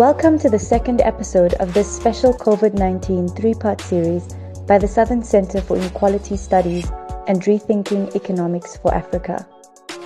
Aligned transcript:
Welcome 0.00 0.38
to 0.38 0.48
the 0.48 0.58
second 0.58 1.02
episode 1.02 1.52
of 1.60 1.74
this 1.74 1.94
special 1.94 2.32
COVID 2.32 2.72
19 2.72 3.28
three 3.28 3.52
part 3.52 3.82
series 3.82 4.32
by 4.66 4.78
the 4.78 4.88
Southern 4.88 5.22
Center 5.22 5.60
for 5.60 5.76
Inequality 5.76 6.38
Studies 6.38 6.90
and 7.26 7.42
Rethinking 7.42 8.16
Economics 8.16 8.78
for 8.78 8.94
Africa. 8.94 9.46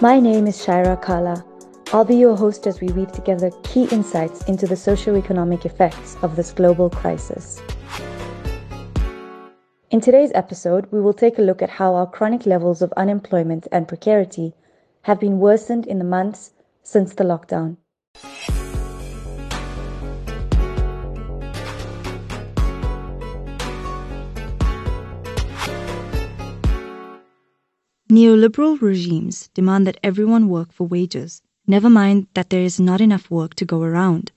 My 0.00 0.18
name 0.18 0.48
is 0.48 0.58
Shaira 0.58 1.00
Kala. 1.00 1.44
I'll 1.92 2.04
be 2.04 2.16
your 2.16 2.34
host 2.36 2.66
as 2.66 2.80
we 2.80 2.88
weave 2.88 3.12
together 3.12 3.52
key 3.62 3.84
insights 3.92 4.42
into 4.48 4.66
the 4.66 4.74
socio-economic 4.74 5.64
effects 5.64 6.16
of 6.22 6.34
this 6.34 6.50
global 6.50 6.90
crisis. 6.90 7.62
In 9.92 10.00
today's 10.00 10.32
episode, 10.34 10.90
we 10.90 11.00
will 11.00 11.14
take 11.14 11.38
a 11.38 11.42
look 11.42 11.62
at 11.62 11.70
how 11.70 11.94
our 11.94 12.10
chronic 12.10 12.46
levels 12.46 12.82
of 12.82 12.92
unemployment 12.96 13.68
and 13.70 13.86
precarity 13.86 14.54
have 15.02 15.20
been 15.20 15.38
worsened 15.38 15.86
in 15.86 15.98
the 16.00 16.04
months 16.04 16.50
since 16.82 17.14
the 17.14 17.22
lockdown. 17.22 17.76
Neoliberal 28.14 28.80
regimes 28.80 29.48
demand 29.54 29.88
that 29.88 29.98
everyone 30.00 30.48
work 30.48 30.72
for 30.72 30.86
wages, 30.86 31.42
never 31.66 31.90
mind 31.90 32.28
that 32.34 32.48
there 32.48 32.62
is 32.62 32.78
not 32.78 33.00
enough 33.00 33.28
work 33.28 33.54
to 33.56 33.64
go 33.64 33.82
around. 33.82 34.30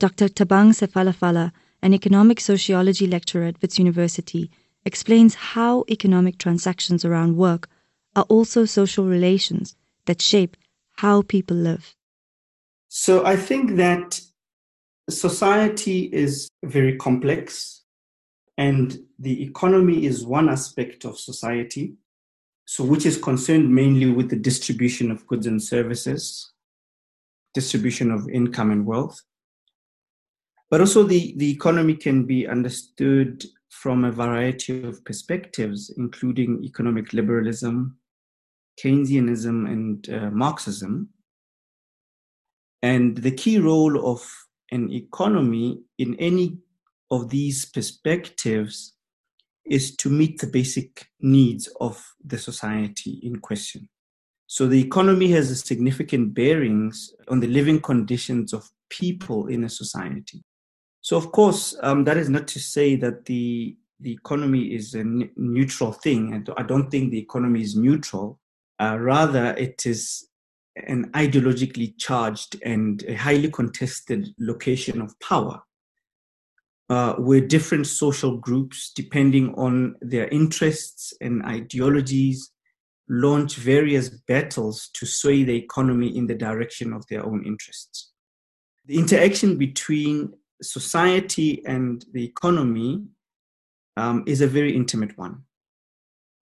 Dr. 0.00 0.26
Thabang 0.26 0.70
Sefalafala, 0.74 1.52
an 1.80 1.94
economic 1.94 2.40
sociology 2.40 3.06
lecturer 3.06 3.44
at 3.44 3.62
Wits 3.62 3.78
University, 3.78 4.50
explains 4.84 5.36
how 5.54 5.84
economic 5.88 6.38
transactions 6.38 7.04
around 7.04 7.36
work 7.36 7.68
are 8.16 8.24
also 8.24 8.64
social 8.64 9.04
relations 9.04 9.76
that 10.06 10.20
shape 10.20 10.56
how 10.96 11.22
people 11.22 11.56
live. 11.56 11.94
So 12.88 13.24
I 13.24 13.36
think 13.36 13.76
that 13.76 14.20
society 15.08 16.10
is 16.12 16.48
very 16.64 16.96
complex 16.96 17.84
and 18.56 18.98
the 19.20 19.40
economy 19.40 20.04
is 20.04 20.26
one 20.26 20.48
aspect 20.48 21.04
of 21.04 21.16
society 21.16 21.94
so 22.70 22.84
which 22.84 23.06
is 23.06 23.16
concerned 23.16 23.74
mainly 23.74 24.10
with 24.10 24.28
the 24.28 24.36
distribution 24.36 25.10
of 25.10 25.26
goods 25.26 25.46
and 25.46 25.62
services, 25.62 26.52
distribution 27.54 28.10
of 28.10 28.28
income 28.28 28.70
and 28.70 28.84
wealth. 28.84 29.22
But 30.70 30.82
also 30.82 31.02
the, 31.02 31.32
the 31.38 31.50
economy 31.50 31.94
can 31.94 32.26
be 32.26 32.46
understood 32.46 33.42
from 33.70 34.04
a 34.04 34.12
variety 34.12 34.82
of 34.82 35.02
perspectives, 35.06 35.90
including 35.96 36.62
economic 36.62 37.14
liberalism, 37.14 37.96
Keynesianism, 38.84 39.66
and 39.66 40.06
uh, 40.10 40.30
Marxism. 40.30 41.08
And 42.82 43.16
the 43.16 43.30
key 43.30 43.58
role 43.58 44.12
of 44.12 44.20
an 44.70 44.92
economy 44.92 45.80
in 45.96 46.16
any 46.16 46.58
of 47.10 47.30
these 47.30 47.64
perspectives 47.64 48.92
is 49.70 49.96
to 49.96 50.10
meet 50.10 50.40
the 50.40 50.46
basic 50.46 51.06
needs 51.20 51.68
of 51.80 52.02
the 52.24 52.38
society 52.38 53.20
in 53.22 53.36
question. 53.36 53.88
So 54.46 54.66
the 54.66 54.80
economy 54.80 55.30
has 55.32 55.50
a 55.50 55.56
significant 55.56 56.34
bearings 56.34 57.14
on 57.28 57.40
the 57.40 57.46
living 57.46 57.80
conditions 57.80 58.52
of 58.52 58.70
people 58.88 59.48
in 59.48 59.64
a 59.64 59.68
society. 59.68 60.42
So 61.02 61.16
of 61.16 61.32
course, 61.32 61.76
um, 61.82 62.04
that 62.04 62.16
is 62.16 62.28
not 62.28 62.48
to 62.48 62.60
say 62.60 62.96
that 62.96 63.26
the 63.26 63.76
the 64.00 64.12
economy 64.12 64.74
is 64.74 64.94
a 64.94 65.00
n- 65.00 65.30
neutral 65.36 65.92
thing. 65.92 66.32
And 66.32 66.48
I 66.56 66.62
don't 66.62 66.88
think 66.88 67.10
the 67.10 67.18
economy 67.18 67.62
is 67.62 67.74
neutral. 67.74 68.38
Uh, 68.80 68.96
rather, 68.96 69.54
it 69.54 69.86
is 69.86 70.28
an 70.86 71.10
ideologically 71.12 71.98
charged 71.98 72.60
and 72.64 73.02
a 73.08 73.14
highly 73.14 73.50
contested 73.50 74.28
location 74.38 75.00
of 75.00 75.18
power 75.18 75.60
uh, 76.88 77.14
where 77.14 77.40
different 77.40 77.86
social 77.86 78.36
groups, 78.36 78.92
depending 78.94 79.54
on 79.54 79.94
their 80.00 80.28
interests 80.28 81.12
and 81.20 81.44
ideologies, 81.44 82.50
launch 83.08 83.56
various 83.56 84.08
battles 84.08 84.90
to 84.94 85.06
sway 85.06 85.42
the 85.44 85.56
economy 85.56 86.16
in 86.16 86.26
the 86.26 86.34
direction 86.34 86.92
of 86.92 87.06
their 87.08 87.24
own 87.24 87.44
interests. 87.44 88.12
The 88.86 88.98
interaction 88.98 89.58
between 89.58 90.32
society 90.62 91.62
and 91.66 92.04
the 92.12 92.24
economy 92.24 93.04
um, 93.96 94.24
is 94.26 94.40
a 94.40 94.46
very 94.46 94.74
intimate 94.74 95.16
one. 95.18 95.42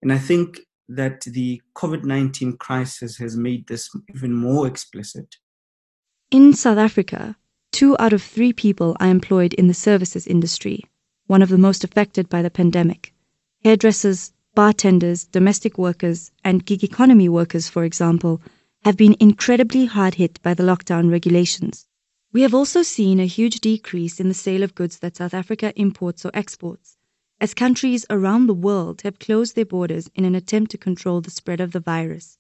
And 0.03 0.12
I 0.12 0.19
think 0.19 0.61
that 0.89 1.23
the 1.23 1.61
COVID 1.75 2.05
19 2.05 2.59
crisis 2.59 3.17
has 3.17 3.37
made 3.37 3.67
this 3.67 3.91
even 4.15 4.33
more 4.33 4.67
explicit. 4.67 5.37
In 6.31 6.53
South 6.53 6.79
Africa, 6.79 7.37
Two 7.76 7.94
out 7.98 8.14
of 8.14 8.22
three 8.22 8.54
people 8.54 8.97
are 9.00 9.10
employed 9.10 9.53
in 9.53 9.66
the 9.66 9.75
services 9.75 10.26
industry, 10.26 10.87
one 11.26 11.42
of 11.42 11.50
the 11.50 11.59
most 11.59 11.84
affected 11.84 12.26
by 12.26 12.41
the 12.41 12.48
pandemic. 12.48 13.12
Hairdressers, 13.64 14.32
bartenders, 14.54 15.26
domestic 15.26 15.76
workers, 15.76 16.31
and 16.42 16.64
gig 16.64 16.82
economy 16.82 17.28
workers, 17.28 17.69
for 17.69 17.84
example, 17.84 18.41
have 18.87 18.97
been 18.97 19.14
incredibly 19.20 19.84
hard 19.84 20.14
hit 20.14 20.41
by 20.42 20.54
the 20.54 20.62
lockdown 20.62 21.10
regulations. 21.10 21.87
We 22.32 22.41
have 22.41 22.54
also 22.54 22.82
seen 22.82 23.20
a 23.20 23.26
huge 23.26 23.60
decrease 23.60 24.20
in 24.20 24.28
the 24.28 24.32
sale 24.32 24.62
of 24.62 24.75
goods 24.75 25.00
that 25.00 25.19
South 25.19 25.34
Africa 25.34 25.75
imports 25.76 26.25
or 26.25 26.31
exports, 26.32 26.97
as 27.43 27.53
countries 27.53 28.06
around 28.08 28.47
the 28.47 28.54
world 28.54 29.03
have 29.03 29.19
closed 29.19 29.54
their 29.54 29.66
borders 29.66 30.08
in 30.14 30.25
an 30.25 30.34
attempt 30.34 30.70
to 30.70 30.78
control 30.78 31.20
the 31.20 31.31
spread 31.31 31.60
of 31.60 31.72
the 31.72 31.81
virus. 31.81 32.38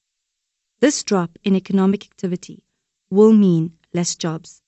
This 0.80 1.04
drop 1.04 1.38
in 1.44 1.54
economic 1.54 2.06
activity 2.06 2.64
will 3.10 3.34
mean 3.34 3.74
less 3.92 4.16
jobs. 4.16 4.62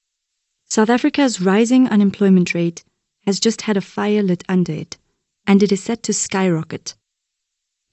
South 0.70 0.90
Africa's 0.90 1.40
rising 1.40 1.88
unemployment 1.88 2.52
rate 2.54 2.84
has 3.26 3.40
just 3.40 3.62
had 3.62 3.76
a 3.76 3.80
fire 3.80 4.22
lit 4.22 4.44
under 4.48 4.72
it, 4.72 4.98
and 5.46 5.62
it 5.62 5.72
is 5.72 5.82
set 5.82 6.02
to 6.04 6.12
skyrocket. 6.12 6.94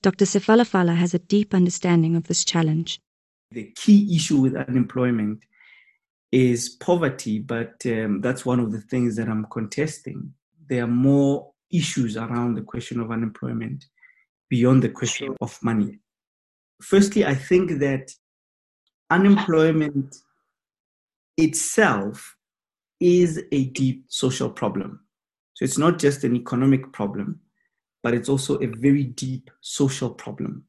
Dr. 0.01 0.25
Sefalafala 0.25 0.95
has 0.95 1.13
a 1.13 1.19
deep 1.19 1.53
understanding 1.53 2.15
of 2.15 2.27
this 2.27 2.43
challenge. 2.43 2.99
The 3.51 3.71
key 3.75 4.13
issue 4.15 4.41
with 4.41 4.55
unemployment 4.55 5.39
is 6.31 6.69
poverty, 6.69 7.39
but 7.39 7.81
um, 7.85 8.19
that's 8.19 8.45
one 8.45 8.59
of 8.59 8.73
the 8.73 8.81
things 8.81 9.15
that 9.15 9.29
I'm 9.29 9.45
contesting. 9.45 10.33
There 10.67 10.83
are 10.83 10.87
more 10.87 11.53
issues 11.71 12.17
around 12.17 12.55
the 12.55 12.61
question 12.61 12.99
of 12.99 13.09
unemployment 13.09 13.85
beyond 14.49 14.83
the 14.83 14.89
question 14.89 15.33
of 15.39 15.57
money. 15.63 15.99
Firstly, 16.81 17.25
I 17.25 17.35
think 17.35 17.79
that 17.79 18.11
unemployment 19.09 20.17
itself 21.37 22.34
is 22.99 23.41
a 23.51 23.65
deep 23.65 24.05
social 24.07 24.49
problem. 24.49 25.01
So 25.53 25.63
it's 25.65 25.77
not 25.77 25.99
just 25.99 26.23
an 26.23 26.35
economic 26.35 26.91
problem, 26.91 27.39
but 28.03 28.13
it's 28.13 28.29
also 28.29 28.57
a 28.59 28.67
very 28.67 29.03
deep 29.03 29.49
social 29.61 30.09
problem. 30.09 30.65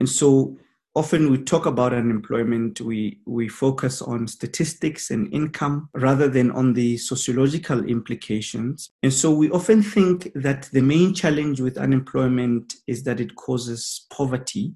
And 0.00 0.08
so 0.08 0.58
often 0.94 1.30
we 1.30 1.38
talk 1.38 1.66
about 1.66 1.92
unemployment, 1.92 2.80
we, 2.80 3.20
we 3.24 3.48
focus 3.48 4.02
on 4.02 4.26
statistics 4.26 5.10
and 5.10 5.32
income 5.32 5.88
rather 5.94 6.28
than 6.28 6.50
on 6.50 6.72
the 6.72 6.96
sociological 6.96 7.84
implications. 7.84 8.90
And 9.02 9.12
so 9.12 9.30
we 9.30 9.48
often 9.50 9.82
think 9.82 10.32
that 10.34 10.68
the 10.72 10.82
main 10.82 11.14
challenge 11.14 11.60
with 11.60 11.78
unemployment 11.78 12.74
is 12.86 13.04
that 13.04 13.20
it 13.20 13.36
causes 13.36 14.06
poverty, 14.10 14.74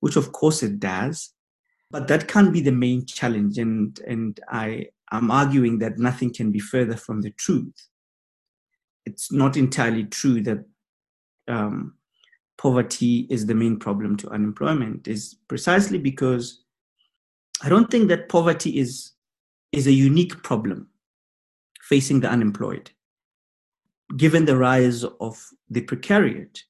which 0.00 0.16
of 0.16 0.32
course 0.32 0.62
it 0.62 0.78
does. 0.78 1.32
But 1.90 2.06
that 2.08 2.28
can't 2.28 2.52
be 2.52 2.60
the 2.60 2.72
main 2.72 3.06
challenge. 3.06 3.58
And, 3.58 3.98
and 4.06 4.38
I, 4.48 4.88
I'm 5.10 5.30
arguing 5.30 5.78
that 5.78 5.98
nothing 5.98 6.32
can 6.32 6.50
be 6.50 6.58
further 6.58 6.96
from 6.96 7.22
the 7.22 7.30
truth. 7.30 7.74
It's 9.06 9.32
not 9.32 9.56
entirely 9.56 10.04
true 10.04 10.42
that 10.42 10.64
um, 11.48 11.94
poverty 12.58 13.26
is 13.30 13.46
the 13.46 13.54
main 13.54 13.78
problem 13.78 14.16
to 14.18 14.30
unemployment. 14.30 15.08
Is 15.08 15.36
precisely 15.48 15.98
because 15.98 16.64
I 17.62 17.68
don't 17.68 17.90
think 17.90 18.08
that 18.08 18.28
poverty 18.28 18.78
is 18.78 19.12
is 19.72 19.86
a 19.86 19.92
unique 19.92 20.42
problem 20.42 20.88
facing 21.82 22.20
the 22.20 22.30
unemployed. 22.30 22.90
Given 24.16 24.44
the 24.44 24.56
rise 24.56 25.04
of 25.04 25.42
the 25.68 25.82
precariat 25.82 26.60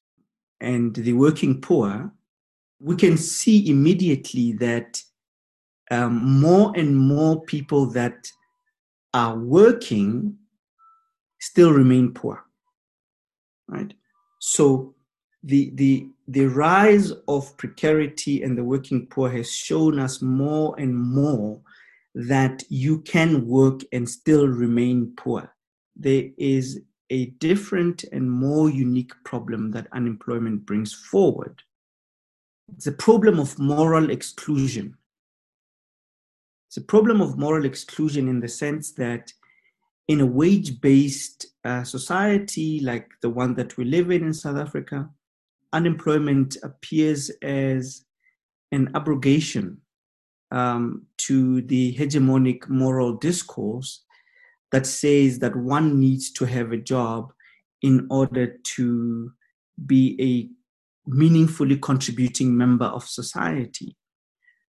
and 0.59 0.93
the 0.95 1.13
working 1.13 1.61
poor, 1.61 2.11
we 2.81 2.95
can 2.95 3.17
see 3.17 3.69
immediately 3.69 4.53
that 4.53 5.01
um, 5.91 6.39
more 6.39 6.71
and 6.75 6.95
more 6.95 7.41
people 7.41 7.85
that 7.87 8.31
are 9.13 9.37
working 9.37 10.37
still 11.39 11.71
remain 11.71 12.13
poor 12.13 12.43
right? 13.69 13.93
So 14.39 14.95
the 15.43 15.71
the 15.75 16.07
the 16.27 16.45
rise 16.45 17.11
of 17.27 17.55
precarity 17.57 18.43
and 18.43 18.57
the 18.57 18.63
working 18.63 19.07
poor 19.07 19.29
has 19.29 19.51
shown 19.51 19.99
us 19.99 20.21
more 20.21 20.75
and 20.77 20.95
more 20.95 21.61
that 22.13 22.63
you 22.69 22.99
can 23.01 23.47
work 23.47 23.81
and 23.93 24.09
still 24.09 24.47
remain 24.47 25.13
poor. 25.15 25.53
There 25.95 26.29
is 26.37 26.81
a 27.09 27.27
different 27.37 28.03
and 28.11 28.29
more 28.29 28.69
unique 28.69 29.13
problem 29.23 29.71
that 29.71 29.87
unemployment 29.93 30.65
brings 30.65 30.93
forward. 30.93 31.63
It's 32.75 32.87
a 32.87 32.91
problem 32.91 33.39
of 33.39 33.57
moral 33.57 34.09
exclusion 34.11 34.95
it's 36.69 36.77
a 36.77 36.81
problem 36.81 37.19
of 37.19 37.39
moral 37.39 37.65
exclusion 37.65 38.27
in 38.27 38.41
the 38.41 38.47
sense 38.47 38.91
that 38.91 39.33
in 40.07 40.21
a 40.21 40.25
wage 40.25 40.79
based 40.81 41.47
uh, 41.65 41.83
society 41.83 42.79
like 42.81 43.09
the 43.23 43.29
one 43.29 43.55
that 43.55 43.75
we 43.75 43.85
live 43.85 44.11
in 44.11 44.23
in 44.23 44.35
South 44.35 44.55
Africa, 44.57 45.09
unemployment 45.73 46.57
appears 46.61 47.31
as 47.41 48.05
an 48.71 48.91
abrogation 48.93 49.81
um, 50.51 51.07
to 51.17 51.63
the 51.63 51.95
hegemonic 51.95 52.69
moral 52.69 53.13
discourse 53.13 54.03
that 54.71 54.85
says 54.85 55.39
that 55.39 55.55
one 55.55 55.99
needs 55.99 56.31
to 56.33 56.45
have 56.45 56.71
a 56.71 56.77
job 56.77 57.33
in 57.81 58.05
order 58.11 58.59
to 58.75 59.31
be 59.87 60.15
a 60.21 61.09
meaningfully 61.09 61.77
contributing 61.77 62.55
member 62.55 62.85
of 62.85 63.07
society. 63.07 63.95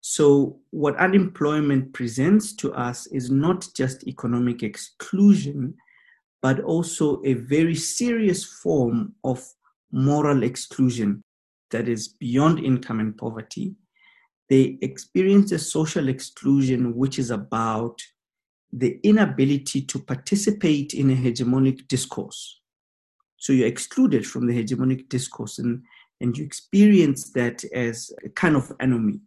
So, 0.08 0.60
what 0.70 0.94
unemployment 0.98 1.92
presents 1.92 2.52
to 2.56 2.72
us 2.74 3.08
is 3.08 3.28
not 3.28 3.66
just 3.74 4.06
economic 4.06 4.62
exclusion, 4.62 5.74
but 6.40 6.60
also 6.60 7.20
a 7.24 7.32
very 7.32 7.74
serious 7.74 8.44
form 8.44 9.16
of 9.24 9.44
moral 9.90 10.44
exclusion 10.44 11.24
that 11.72 11.88
is 11.88 12.06
beyond 12.06 12.60
income 12.60 13.00
and 13.00 13.18
poverty. 13.18 13.74
They 14.48 14.78
experience 14.80 15.50
a 15.50 15.58
social 15.58 16.08
exclusion 16.08 16.94
which 16.94 17.18
is 17.18 17.32
about 17.32 18.00
the 18.72 19.00
inability 19.02 19.82
to 19.86 19.98
participate 19.98 20.94
in 20.94 21.10
a 21.10 21.16
hegemonic 21.16 21.88
discourse. 21.88 22.60
So 23.38 23.52
you're 23.52 23.66
excluded 23.66 24.24
from 24.24 24.46
the 24.46 24.54
hegemonic 24.54 25.08
discourse 25.08 25.58
and, 25.58 25.82
and 26.20 26.38
you 26.38 26.44
experience 26.44 27.32
that 27.32 27.64
as 27.74 28.12
a 28.24 28.28
kind 28.28 28.54
of 28.54 28.70
enemy 28.78 29.18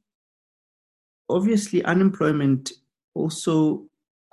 obviously 1.30 1.84
unemployment 1.84 2.72
also 3.14 3.86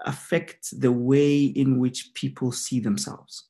affects 0.05 0.71
the 0.71 0.93
way 0.93 1.45
in 1.45 1.79
which 1.79 2.13
people 2.15 2.53
see 2.53 2.81
themselves 2.81 3.49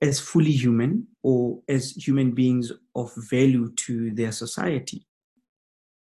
as 0.00 0.20
fully 0.20 0.52
human 0.52 1.06
or 1.22 1.60
as 1.68 1.90
human 1.92 2.32
beings 2.32 2.72
of 2.94 3.12
value 3.16 3.72
to 3.74 4.10
their 4.12 4.32
society. 4.32 5.06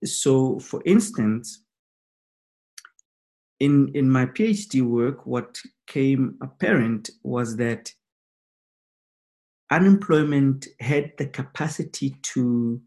So, 0.05 0.61
for 0.61 0.83
instance, 0.87 1.65
in, 3.59 3.91
in 3.95 4.11
my 4.11 4.27
PhD 4.27 4.83
work, 4.83 5.27
what 5.27 5.59
came 5.87 6.37
apparent 6.41 7.11
was 7.23 7.57
that 7.57 7.93
unemployment 9.71 10.67
had 10.79 11.13
the 11.19 11.27
capacity 11.27 12.17
to, 12.23 12.81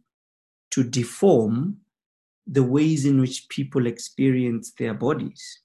to 0.72 0.84
deform 0.84 1.78
the 2.46 2.64
ways 2.64 3.06
in 3.06 3.20
which 3.22 3.48
people 3.50 3.88
experience 3.88 4.74
their 4.78 4.94
bodies. 4.94 5.62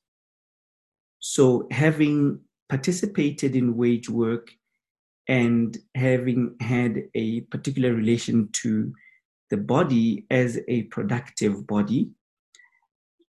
So, 1.18 1.66
having 1.70 2.40
participated 2.68 3.56
in 3.56 3.76
wage 3.76 4.08
work 4.08 4.50
and 5.26 5.76
having 5.94 6.56
had 6.60 7.04
a 7.14 7.40
particular 7.42 7.92
relation 7.94 8.48
to 8.52 8.92
the 9.50 9.56
body 9.56 10.26
as 10.30 10.58
a 10.68 10.82
productive 10.84 11.66
body, 11.66 12.12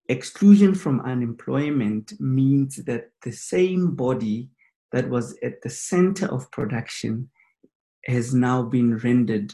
exclusion 0.08 0.76
from 0.76 1.02
unemployment 1.02 2.20
means 2.20 2.78
that 2.86 3.12
the 3.24 3.32
same 3.32 3.96
body 3.96 4.50
that 4.92 5.10
was 5.10 5.38
at 5.44 5.62
the 5.62 5.70
center 5.70 6.26
of 6.28 6.52
production 6.52 7.30
has 8.06 8.34
now 8.34 8.64
been 8.64 8.98
rendered 8.98 9.54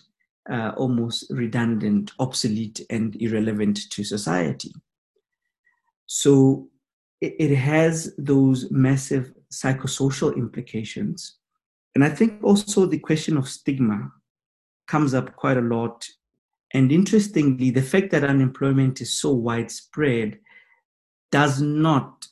uh, 0.49 0.71
almost 0.77 1.25
redundant, 1.29 2.11
obsolete, 2.19 2.81
and 2.89 3.15
irrelevant 3.21 3.89
to 3.91 4.03
society. 4.03 4.71
So 6.05 6.69
it, 7.21 7.55
has 7.55 8.13
those 8.17 8.69
massive 8.69 9.33
psychosocial 9.51 10.35
implications. 10.35 11.37
And 11.95 12.03
I 12.03 12.09
think 12.09 12.43
also 12.43 12.85
the 12.85 12.99
question 12.99 13.37
of 13.37 13.47
stigma 13.47 14.11
comes 14.87 15.13
up 15.13 15.35
quite 15.35 15.57
a 15.57 15.61
lot. 15.61 16.05
And 16.73 16.91
interestingly, 16.91 17.71
the 17.71 17.81
fact 17.81 18.11
that 18.11 18.23
unemployment 18.23 19.01
is 19.01 19.19
so 19.19 19.31
widespread 19.31 20.39
does 21.31 21.61
not 21.61 22.27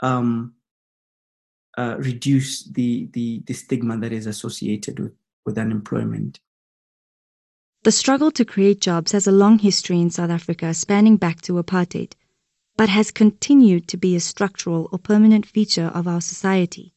um, 0.00 0.54
uh, 1.78 1.96
reduce 1.98 2.64
the, 2.64 3.08
the, 3.12 3.42
the 3.46 3.54
stigma 3.54 3.98
that 3.98 4.12
is 4.12 4.26
associated 4.26 4.98
with, 4.98 5.12
with 5.44 5.58
unemployment. 5.58 6.40
The 7.86 7.92
struggle 7.92 8.32
to 8.32 8.44
create 8.44 8.80
jobs 8.80 9.12
has 9.12 9.28
a 9.28 9.30
long 9.30 9.60
history 9.60 10.00
in 10.00 10.10
South 10.10 10.30
Africa 10.30 10.74
spanning 10.74 11.16
back 11.16 11.40
to 11.42 11.52
apartheid, 11.52 12.14
but 12.76 12.88
has 12.88 13.12
continued 13.12 13.86
to 13.86 13.96
be 13.96 14.16
a 14.16 14.18
structural 14.18 14.88
or 14.90 14.98
permanent 14.98 15.46
feature 15.46 15.92
of 15.94 16.08
our 16.08 16.20
society. 16.20 16.94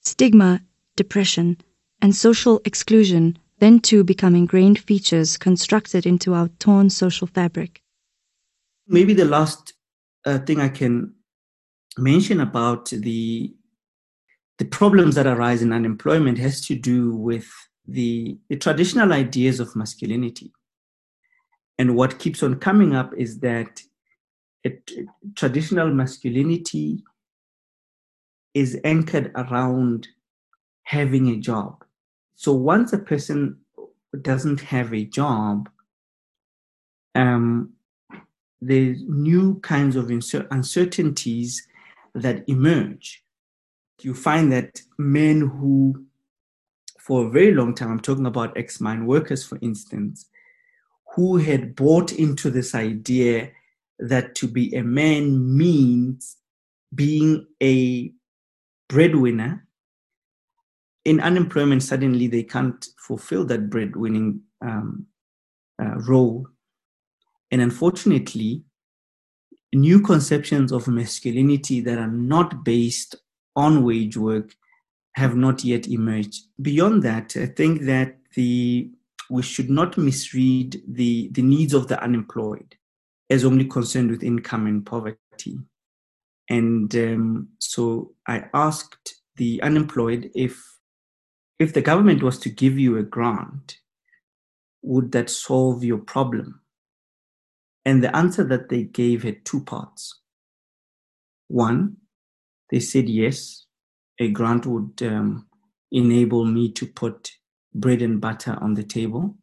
Stigma, 0.00 0.62
depression, 0.96 1.58
and 2.02 2.16
social 2.16 2.60
exclusion 2.64 3.38
then 3.60 3.78
too 3.78 4.02
become 4.02 4.34
ingrained 4.34 4.80
features 4.80 5.36
constructed 5.36 6.04
into 6.04 6.34
our 6.34 6.48
torn 6.58 6.90
social 6.90 7.28
fabric. 7.28 7.80
Maybe 8.88 9.14
the 9.14 9.24
last 9.24 9.74
uh, 10.24 10.40
thing 10.40 10.60
I 10.60 10.68
can 10.68 11.14
mention 11.96 12.40
about 12.40 12.90
the 12.90 13.54
the 14.58 14.64
problems 14.64 15.14
that 15.14 15.28
arise 15.28 15.62
in 15.62 15.72
unemployment 15.72 16.38
has 16.38 16.66
to 16.66 16.74
do 16.74 17.14
with 17.14 17.48
the, 17.88 18.36
the 18.48 18.56
traditional 18.56 19.12
ideas 19.12 19.58
of 19.60 19.74
masculinity. 19.74 20.52
And 21.78 21.96
what 21.96 22.18
keeps 22.18 22.42
on 22.42 22.56
coming 22.56 22.94
up 22.94 23.12
is 23.16 23.40
that 23.40 23.82
it, 24.62 24.90
traditional 25.34 25.92
masculinity 25.92 27.02
is 28.54 28.78
anchored 28.84 29.32
around 29.36 30.08
having 30.82 31.28
a 31.28 31.36
job. 31.36 31.84
So 32.34 32.52
once 32.52 32.92
a 32.92 32.98
person 32.98 33.58
doesn't 34.20 34.60
have 34.60 34.92
a 34.92 35.04
job, 35.04 35.68
um, 37.14 37.72
there's 38.60 39.02
new 39.06 39.60
kinds 39.60 39.96
of 39.96 40.10
uncertainties 40.10 41.66
that 42.14 42.48
emerge. 42.48 43.24
You 44.02 44.14
find 44.14 44.52
that 44.52 44.80
men 44.98 45.40
who 45.40 46.04
for 47.08 47.26
a 47.26 47.30
very 47.30 47.52
long 47.52 47.74
time, 47.74 47.90
I'm 47.90 48.00
talking 48.00 48.26
about 48.26 48.54
ex 48.58 48.82
mine 48.82 49.06
workers, 49.06 49.42
for 49.42 49.58
instance, 49.62 50.26
who 51.14 51.38
had 51.38 51.74
bought 51.74 52.12
into 52.12 52.50
this 52.50 52.74
idea 52.74 53.50
that 53.98 54.34
to 54.34 54.46
be 54.46 54.74
a 54.74 54.82
man 54.82 55.56
means 55.56 56.36
being 56.94 57.46
a 57.62 58.12
breadwinner. 58.90 59.66
In 61.06 61.18
unemployment, 61.20 61.82
suddenly 61.82 62.26
they 62.26 62.42
can't 62.42 62.86
fulfill 62.98 63.46
that 63.46 63.70
breadwinning 63.70 64.40
um, 64.60 65.06
uh, 65.82 65.94
role. 66.00 66.46
And 67.50 67.62
unfortunately, 67.62 68.64
new 69.74 70.02
conceptions 70.02 70.72
of 70.72 70.86
masculinity 70.88 71.80
that 71.80 71.96
are 71.96 72.12
not 72.12 72.64
based 72.64 73.16
on 73.56 73.82
wage 73.82 74.18
work 74.18 74.54
have 75.18 75.36
not 75.36 75.64
yet 75.64 75.88
emerged. 75.88 76.44
Beyond 76.62 77.02
that, 77.02 77.36
I 77.36 77.46
think 77.46 77.82
that 77.82 78.16
the 78.34 78.90
we 79.30 79.42
should 79.42 79.68
not 79.68 79.98
misread 79.98 80.80
the, 80.88 81.28
the 81.32 81.42
needs 81.42 81.74
of 81.74 81.88
the 81.88 82.02
unemployed 82.02 82.76
as 83.28 83.44
only 83.44 83.66
concerned 83.66 84.10
with 84.10 84.22
income 84.22 84.66
and 84.66 84.86
poverty. 84.86 85.58
And 86.48 86.94
um, 86.96 87.48
so 87.58 88.14
I 88.26 88.44
asked 88.54 89.16
the 89.36 89.60
unemployed 89.62 90.30
if 90.34 90.64
if 91.58 91.74
the 91.74 91.82
government 91.82 92.22
was 92.22 92.38
to 92.38 92.48
give 92.48 92.78
you 92.78 92.96
a 92.96 93.02
grant, 93.02 93.78
would 94.82 95.10
that 95.12 95.28
solve 95.28 95.82
your 95.84 95.98
problem? 95.98 96.60
And 97.84 98.02
the 98.02 98.14
answer 98.14 98.44
that 98.44 98.68
they 98.68 98.84
gave 98.84 99.24
had 99.24 99.44
two 99.44 99.64
parts. 99.64 100.20
One, 101.48 101.96
they 102.70 102.80
said 102.80 103.08
yes, 103.08 103.66
a 104.18 104.28
grant 104.28 104.66
would 104.66 105.02
um, 105.02 105.46
enable 105.92 106.44
me 106.44 106.70
to 106.72 106.86
put 106.86 107.32
bread 107.74 108.02
and 108.02 108.20
butter 108.20 108.56
on 108.60 108.74
the 108.74 108.82
table, 108.82 109.36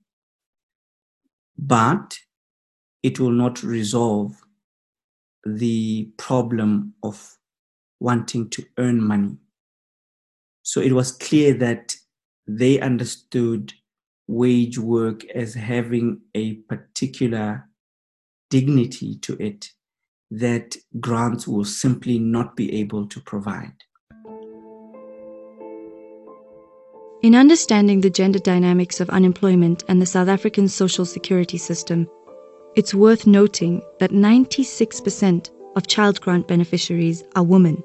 but 1.58 2.18
it 3.04 3.20
will 3.20 3.32
not 3.32 3.64
resolve 3.64 4.36
the 5.46 6.10
problem 6.18 6.94
of 7.04 7.38
wanting 8.00 8.50
to 8.50 8.66
earn 8.78 9.02
money. 9.02 9.38
So 10.64 10.82
it 10.82 10.92
was 10.92 11.12
clear 11.12 11.54
that 11.54 11.96
they 12.48 12.80
understood 12.80 13.74
wage 14.28 14.80
work 14.80 15.24
as 15.26 15.54
having 15.54 16.22
a 16.34 16.54
particular 16.54 17.70
dignity 18.50 19.18
to 19.20 19.34
it 19.42 19.70
that 20.32 20.76
grants 21.00 21.48
will 21.48 21.66
simply 21.66 22.18
not 22.18 22.56
be 22.56 22.74
able 22.80 23.08
to 23.08 23.20
provide. 23.22 23.76
In 27.26 27.34
understanding 27.34 28.02
the 28.02 28.10
gender 28.12 28.38
dynamics 28.38 29.00
of 29.00 29.10
unemployment 29.10 29.84
and 29.88 30.00
the 30.00 30.06
South 30.06 30.28
African 30.28 30.68
social 30.68 31.06
security 31.06 31.58
system, 31.58 32.08
it's 32.76 32.94
worth 32.94 33.26
noting 33.26 33.82
that 33.98 34.12
96% 34.12 35.50
of 35.76 35.88
child 35.88 36.22
grant 36.22 36.48
beneficiaries 36.48 37.24
are 37.36 37.44
women. 37.44 37.84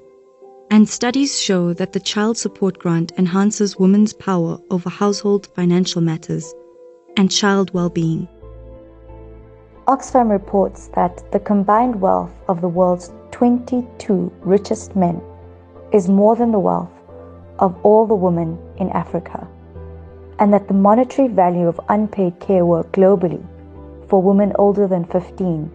And 0.71 0.87
studies 0.87 1.41
show 1.41 1.73
that 1.73 1.95
the 1.95 2.01
child 2.01 2.37
support 2.37 2.79
grant 2.79 3.13
enhances 3.17 3.79
women's 3.79 4.13
power 4.13 4.59
over 4.71 4.91
household 4.91 5.47
financial 5.57 6.03
matters 6.03 6.53
and 7.17 7.31
child 7.31 7.73
well 7.73 7.89
being. 7.89 8.29
Oxfam 9.89 10.29
reports 10.31 10.89
that 10.89 11.33
the 11.33 11.41
combined 11.41 11.99
wealth 12.03 12.35
of 12.47 12.61
the 12.61 12.69
world's 12.69 13.11
22 13.31 14.31
richest 14.43 14.95
men 14.95 15.19
is 15.95 16.11
more 16.11 16.37
than 16.37 16.53
the 16.53 16.59
wealth 16.59 16.91
of 17.61 17.79
all 17.85 18.07
the 18.07 18.15
women 18.15 18.59
in 18.79 18.91
Africa, 18.91 19.47
and 20.39 20.53
that 20.53 20.67
the 20.67 20.75
monetary 20.75 21.29
value 21.29 21.69
of 21.69 21.81
unpaid 21.89 22.41
care 22.41 22.65
work 22.65 22.91
globally 22.93 23.47
for 24.09 24.21
women 24.23 24.53
older 24.59 24.89
than 24.89 25.05
15 25.05 25.71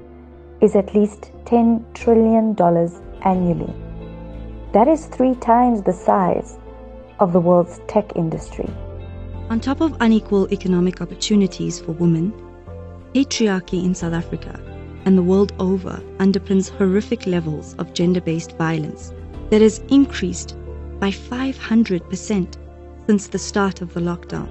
is 0.62 0.75
at 0.75 0.94
least 0.94 1.32
$10 1.46 1.94
trillion 1.94 2.56
annually. 3.24 3.74
That 4.74 4.88
is 4.88 5.06
three 5.06 5.36
times 5.36 5.84
the 5.84 5.94
size 5.94 6.58
of 7.20 7.32
the 7.32 7.39
world's 7.39 7.80
tech 7.88 8.15
industry. 8.15 8.70
On 9.50 9.60
top 9.60 9.80
of 9.80 9.96
unequal 10.01 10.51
economic 10.51 11.01
opportunities 11.01 11.80
for 11.80 11.92
women, 11.94 12.34
patriarchy 13.13 13.86
in 13.86 13.94
South 13.94 14.13
Africa 14.13 14.60
and 15.06 15.18
the 15.18 15.24
world 15.24 15.54
over 15.60 16.01
underpins 16.18 16.70
horrific 16.70 17.27
levels 17.27 17.75
of 17.75 17.94
gender 17.94 18.20
based 18.20 18.58
violence 18.58 19.13
that 19.51 19.62
has 19.62 19.80
increased 19.89 20.58
by 20.99 21.09
500% 21.09 22.57
since 23.05 23.27
the 23.27 23.39
start 23.39 23.81
of 23.81 23.93
the 23.93 23.99
lockdown. 23.99 24.49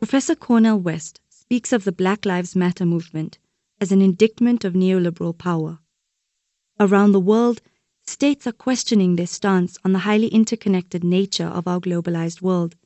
Professor 0.00 0.34
Cornel 0.34 0.78
West 0.78 1.20
speaks 1.28 1.72
of 1.72 1.84
the 1.84 1.92
Black 1.92 2.24
Lives 2.24 2.56
Matter 2.56 2.86
movement 2.86 3.38
as 3.80 3.92
an 3.92 4.00
indictment 4.00 4.64
of 4.64 4.72
neoliberal 4.72 5.36
power. 5.36 5.78
Around 6.80 7.12
the 7.12 7.20
world, 7.20 7.60
states 8.06 8.46
are 8.46 8.52
questioning 8.52 9.16
their 9.16 9.26
stance 9.26 9.76
on 9.84 9.92
the 9.92 10.00
highly 10.00 10.28
interconnected 10.28 11.04
nature 11.04 11.46
of 11.46 11.66
our 11.66 11.80
globalized 11.80 12.40
world. 12.40 12.76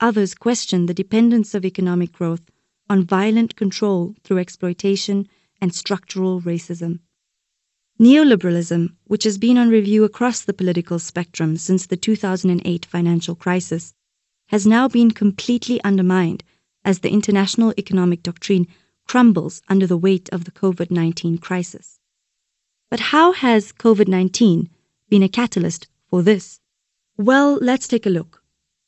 Others 0.00 0.34
question 0.34 0.86
the 0.86 0.94
dependence 0.94 1.54
of 1.54 1.64
economic 1.64 2.12
growth 2.12 2.50
on 2.88 3.04
violent 3.04 3.54
control 3.54 4.14
through 4.24 4.38
exploitation 4.38 5.28
and 5.60 5.74
structural 5.74 6.40
racism. 6.40 7.00
Neoliberalism, 8.00 8.94
which 9.04 9.24
has 9.24 9.36
been 9.36 9.58
on 9.58 9.68
review 9.68 10.04
across 10.04 10.40
the 10.40 10.54
political 10.54 10.98
spectrum 10.98 11.58
since 11.58 11.84
the 11.84 11.98
2008 11.98 12.86
financial 12.86 13.34
crisis, 13.34 13.92
has 14.46 14.66
now 14.66 14.88
been 14.88 15.10
completely 15.10 15.84
undermined 15.84 16.42
as 16.82 17.00
the 17.00 17.10
international 17.10 17.74
economic 17.76 18.22
doctrine 18.22 18.66
crumbles 19.06 19.60
under 19.68 19.86
the 19.86 19.98
weight 19.98 20.30
of 20.30 20.46
the 20.46 20.50
COVID 20.50 20.90
19 20.90 21.36
crisis. 21.36 22.00
But 22.88 23.00
how 23.00 23.32
has 23.32 23.70
COVID 23.70 24.08
19 24.08 24.70
been 25.10 25.22
a 25.22 25.28
catalyst 25.28 25.86
for 26.08 26.22
this? 26.22 26.58
Well, 27.18 27.58
let's 27.60 27.86
take 27.86 28.06
a 28.06 28.10
look. 28.10 28.39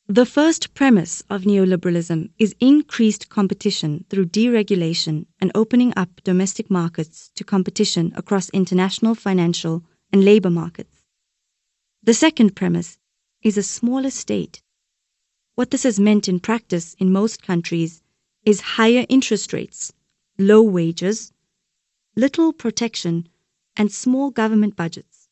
The 0.09 0.25
first 0.25 0.73
premise 0.73 1.23
of 1.29 1.43
neoliberalism 1.43 2.29
is 2.37 2.53
increased 2.59 3.29
competition 3.29 4.03
through 4.09 4.25
deregulation 4.25 5.27
and 5.39 5.49
opening 5.55 5.93
up 5.95 6.21
domestic 6.25 6.69
markets 6.69 7.31
to 7.35 7.45
competition 7.45 8.11
across 8.17 8.49
international 8.49 9.15
financial 9.15 9.85
and 10.11 10.25
labor 10.25 10.49
markets. 10.49 11.05
The 12.03 12.13
second 12.13 12.53
premise 12.53 12.99
is 13.43 13.57
a 13.57 13.63
smaller 13.63 14.09
state. 14.09 14.61
What 15.55 15.71
this 15.71 15.83
has 15.83 16.01
meant 16.01 16.27
in 16.27 16.41
practice 16.41 16.95
in 16.99 17.09
most 17.09 17.41
countries 17.41 18.01
is 18.43 18.75
higher 18.75 19.05
interest 19.07 19.53
rates, 19.53 19.93
low 20.37 20.61
wages, 20.61 21.31
little 22.17 22.51
protection, 22.51 23.29
and 23.77 23.89
small 23.89 24.31
government 24.31 24.75
budgets, 24.75 25.29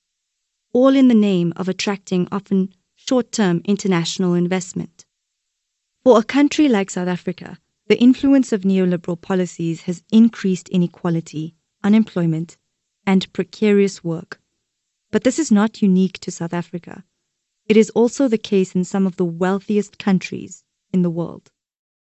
all 0.72 0.96
in 0.96 1.10
the 1.10 1.14
name 1.14 1.52
of 1.58 1.68
attracting 1.68 2.30
often 2.32 2.74
short 3.08 3.32
term 3.32 3.62
international 3.66 4.36
investment. 4.36 5.06
For 6.04 6.20
a 6.20 6.24
country 6.24 6.70
like 6.70 6.90
South 6.90 7.08
Africa, 7.08 7.58
the 7.88 8.00
influence 8.00 8.54
of 8.54 8.62
neoliberal 8.62 9.20
policies 9.20 9.82
has 9.82 10.04
increased 10.12 10.70
inequality, 10.70 11.56
unemployment, 11.84 12.58
and 13.06 13.32
precarious 13.34 14.04
work. 14.04 14.40
But 15.10 15.24
this 15.24 15.40
is 15.40 15.52
not 15.52 15.82
unique 15.82 16.20
to 16.20 16.32
South 16.32 16.54
Africa. 16.54 17.04
It 17.68 17.76
is 17.76 17.90
also 17.92 18.28
the 18.28 18.38
case 18.38 18.76
in 18.76 18.84
some 18.84 19.08
of 19.08 19.18
the 19.18 19.26
wealthiest 19.26 19.98
countries 19.98 20.64
in 20.94 21.02
the 21.02 21.10
world. 21.10 21.50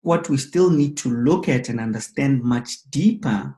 What 0.03 0.29
we 0.29 0.37
still 0.37 0.71
need 0.71 0.97
to 0.99 1.09
look 1.09 1.49
at 1.49 1.69
and 1.69 1.81
understand 1.81 2.43
much 2.43 2.83
deeper 2.91 3.57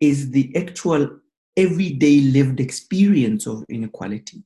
is 0.00 0.30
the 0.30 0.54
actual 0.56 1.18
everyday 1.56 2.20
lived 2.20 2.60
experience 2.60 3.46
of 3.46 3.64
inequality 3.68 4.42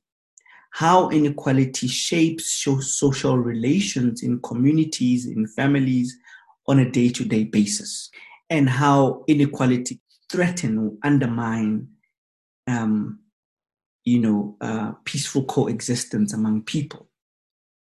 how 0.77 1.09
inequality 1.09 1.87
shapes 1.87 2.63
social 2.79 3.35
relations 3.35 4.21
in 4.21 4.39
communities, 4.41 5.25
in 5.25 5.47
families 5.47 6.15
on 6.67 6.77
a 6.77 6.87
day 6.87 7.09
to 7.09 7.25
day 7.25 7.43
basis, 7.43 8.11
and 8.51 8.69
how 8.69 9.23
inequality 9.27 9.99
threaten, 10.29 10.95
undermine, 11.03 11.87
um, 12.67 13.17
you 14.03 14.19
know, 14.19 14.55
uh, 14.61 14.91
peaceful 15.03 15.43
coexistence 15.45 16.31
among 16.31 16.61
people. 16.61 17.07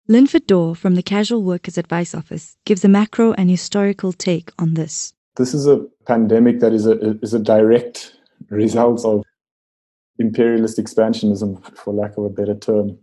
Linford 0.09 0.49
Dorr 0.49 0.75
from 0.75 0.97
the 0.97 1.05
Casual 1.05 1.45
Workers 1.45 1.79
Advice 1.79 2.17
Office 2.17 2.57
gives 2.65 2.85
a 2.85 2.89
macro 2.89 3.33
and 3.35 3.49
historical 3.49 4.13
take 4.13 4.51
on 4.59 4.75
this. 4.75 5.15
This 5.37 5.55
is 5.55 5.69
a 5.69 5.87
pandemic 6.09 6.59
that 6.59 6.73
is 6.73 6.87
a, 6.89 7.17
is 7.21 7.33
a 7.33 7.39
direct 7.39 8.17
result 8.51 9.05
of 9.05 9.23
imperialist 10.23 10.79
expansionism, 10.79 11.51
for 11.77 11.93
lack 11.93 12.17
of 12.17 12.25
a 12.25 12.31
better 12.31 12.55
term, 12.55 12.99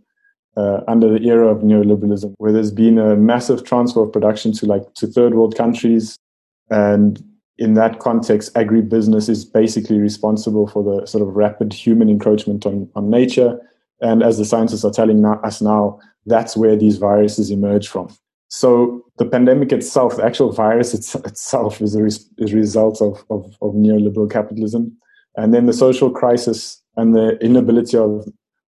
uh, 0.56 0.80
under 0.88 1.08
the 1.16 1.24
era 1.28 1.46
of 1.46 1.58
neoliberalism, 1.62 2.34
where 2.38 2.52
there's 2.52 2.72
been 2.72 2.98
a 2.98 3.14
massive 3.14 3.62
transfer 3.64 4.02
of 4.02 4.12
production 4.12 4.52
to 4.52 4.66
like 4.66 4.92
to 4.94 5.06
third 5.06 5.34
world 5.34 5.54
countries, 5.56 6.16
and 6.70 7.22
in 7.60 7.74
that 7.74 7.98
context, 7.98 8.54
agribusiness 8.54 9.28
is 9.28 9.44
basically 9.44 9.98
responsible 9.98 10.66
for 10.66 10.82
the 10.82 11.06
sort 11.06 11.22
of 11.22 11.36
rapid 11.36 11.72
human 11.74 12.08
encroachment 12.08 12.64
on, 12.64 12.88
on 12.94 13.10
nature. 13.10 13.60
And 14.00 14.22
as 14.22 14.38
the 14.38 14.46
scientists 14.46 14.82
are 14.82 14.90
telling 14.90 15.22
us 15.26 15.60
now, 15.60 16.00
that's 16.24 16.56
where 16.56 16.74
these 16.74 16.96
viruses 16.96 17.50
emerge 17.50 17.86
from. 17.86 18.08
So 18.48 19.04
the 19.18 19.26
pandemic 19.26 19.72
itself, 19.72 20.16
the 20.16 20.24
actual 20.24 20.52
virus 20.52 20.94
it's, 20.94 21.14
itself, 21.16 21.82
is 21.82 21.94
a, 21.94 22.04
is 22.06 22.52
a 22.52 22.56
result 22.56 23.02
of, 23.02 23.22
of, 23.28 23.44
of 23.60 23.74
neoliberal 23.74 24.30
capitalism. 24.30 24.96
And 25.36 25.52
then 25.52 25.66
the 25.66 25.74
social 25.74 26.10
crisis 26.10 26.79
and 26.96 27.14
the 27.14 27.38
inability 27.38 27.96
of, 27.96 28.26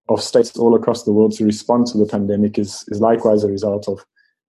of 0.09 0.23
states 0.23 0.57
all 0.57 0.75
across 0.75 1.05
the 1.05 1.13
world 1.13 1.33
to 1.37 1.45
respond 1.45 1.87
to 1.89 1.99
the 1.99 2.07
pandemic 2.07 2.59
is, 2.59 2.85
is 2.89 3.01
likewise 3.01 3.45
a 3.45 3.49
result 3.49 3.89
of 3.89 4.05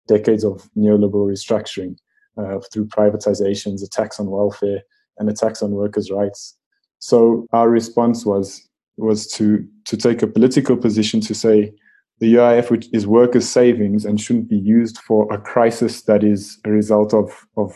decades 0.07 0.43
of 0.43 0.69
neoliberal 0.77 1.31
restructuring 1.31 1.95
uh, 2.37 2.59
through 2.71 2.87
privatizations, 2.87 3.83
attacks 3.83 4.19
on 4.19 4.29
welfare, 4.29 4.81
and 5.17 5.29
attacks 5.29 5.61
on 5.61 5.71
workers' 5.71 6.11
rights. 6.11 6.57
So 6.99 7.47
our 7.53 7.69
response 7.69 8.25
was 8.25 8.67
was 8.97 9.27
to 9.27 9.67
to 9.85 9.97
take 9.97 10.21
a 10.21 10.27
political 10.27 10.77
position 10.77 11.19
to 11.21 11.33
say 11.33 11.73
the 12.19 12.35
UIF 12.35 12.69
which 12.69 12.87
is 12.93 13.07
workers' 13.07 13.49
savings 13.49 14.05
and 14.05 14.21
shouldn't 14.21 14.49
be 14.49 14.57
used 14.57 14.99
for 14.99 15.31
a 15.33 15.39
crisis 15.39 16.03
that 16.03 16.23
is 16.23 16.59
a 16.65 16.71
result 16.71 17.13
of 17.13 17.45
of 17.57 17.75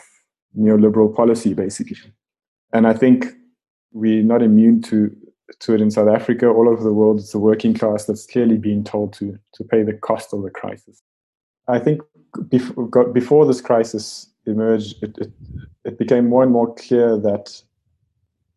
neoliberal 0.57 1.13
policy, 1.13 1.53
basically. 1.53 1.97
And 2.73 2.87
I 2.87 2.93
think 2.93 3.25
we're 3.91 4.23
not 4.23 4.41
immune 4.41 4.81
to 4.83 5.15
to 5.59 5.73
it 5.73 5.81
in 5.81 5.91
South 5.91 6.09
Africa, 6.09 6.47
all 6.47 6.69
over 6.69 6.83
the 6.83 6.93
world, 6.93 7.19
it's 7.19 7.31
the 7.31 7.39
working 7.39 7.73
class 7.73 8.05
that's 8.05 8.25
clearly 8.25 8.57
being 8.57 8.83
told 8.83 9.13
to 9.13 9.37
to 9.53 9.63
pay 9.63 9.83
the 9.83 9.93
cost 9.93 10.33
of 10.33 10.43
the 10.43 10.49
crisis. 10.49 11.01
I 11.67 11.79
think 11.79 12.01
before, 12.49 13.05
before 13.11 13.45
this 13.45 13.61
crisis 13.61 14.29
emerged, 14.45 15.03
it, 15.03 15.17
it, 15.17 15.31
it, 15.83 15.97
became 15.97 16.27
more 16.27 16.43
and 16.43 16.51
more 16.51 16.73
clear 16.75 17.17
that 17.17 17.61